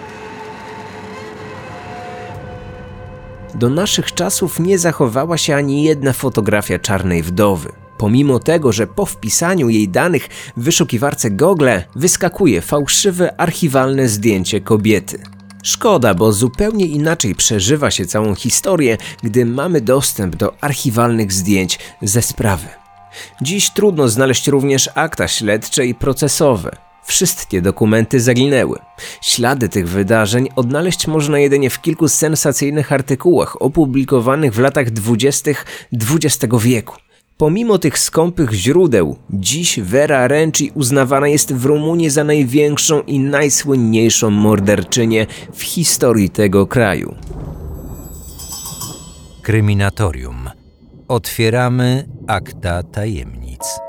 Do 3.58 3.70
naszych 3.70 4.14
czasów 4.14 4.60
nie 4.60 4.78
zachowała 4.78 5.38
się 5.38 5.56
ani 5.56 5.82
jedna 5.82 6.12
fotografia 6.12 6.78
czarnej 6.78 7.22
wdowy. 7.22 7.72
Pomimo 7.98 8.38
tego, 8.38 8.72
że 8.72 8.86
po 8.86 9.06
wpisaniu 9.06 9.68
jej 9.68 9.88
danych 9.88 10.28
w 10.56 10.62
wyszukiwarce 10.62 11.30
Google 11.30 11.68
wyskakuje 11.94 12.60
fałszywe 12.60 13.40
archiwalne 13.40 14.08
zdjęcie 14.08 14.60
kobiety. 14.60 15.22
Szkoda, 15.62 16.14
bo 16.14 16.32
zupełnie 16.32 16.86
inaczej 16.86 17.34
przeżywa 17.34 17.90
się 17.90 18.06
całą 18.06 18.34
historię, 18.34 18.98
gdy 19.22 19.46
mamy 19.46 19.80
dostęp 19.80 20.36
do 20.36 20.64
archiwalnych 20.64 21.32
zdjęć 21.32 21.78
ze 22.02 22.22
sprawy. 22.22 22.68
Dziś 23.42 23.70
trudno 23.70 24.08
znaleźć 24.08 24.48
również 24.48 24.90
akta 24.94 25.28
śledcze 25.28 25.86
i 25.86 25.94
procesowe. 25.94 26.85
Wszystkie 27.06 27.62
dokumenty 27.62 28.20
zaginęły. 28.20 28.78
Ślady 29.22 29.68
tych 29.68 29.88
wydarzeń 29.88 30.48
odnaleźć 30.56 31.06
można 31.06 31.38
jedynie 31.38 31.70
w 31.70 31.80
kilku 31.80 32.08
sensacyjnych 32.08 32.92
artykułach 32.92 33.62
opublikowanych 33.62 34.54
w 34.54 34.58
latach 34.58 34.90
dwudziestych 34.90 35.64
XX 35.92 36.54
wieku. 36.60 36.94
Pomimo 37.36 37.78
tych 37.78 37.98
skąpych 37.98 38.52
źródeł, 38.52 39.16
dziś 39.30 39.80
Vera 39.80 40.28
Renci 40.28 40.70
uznawana 40.74 41.28
jest 41.28 41.54
w 41.54 41.64
Rumunii 41.64 42.10
za 42.10 42.24
największą 42.24 43.02
i 43.02 43.18
najsłynniejszą 43.18 44.30
morderczynię 44.30 45.26
w 45.52 45.62
historii 45.62 46.30
tego 46.30 46.66
kraju. 46.66 47.14
Kryminatorium. 49.42 50.50
Otwieramy 51.08 52.08
akta 52.26 52.82
tajemnic. 52.82 53.85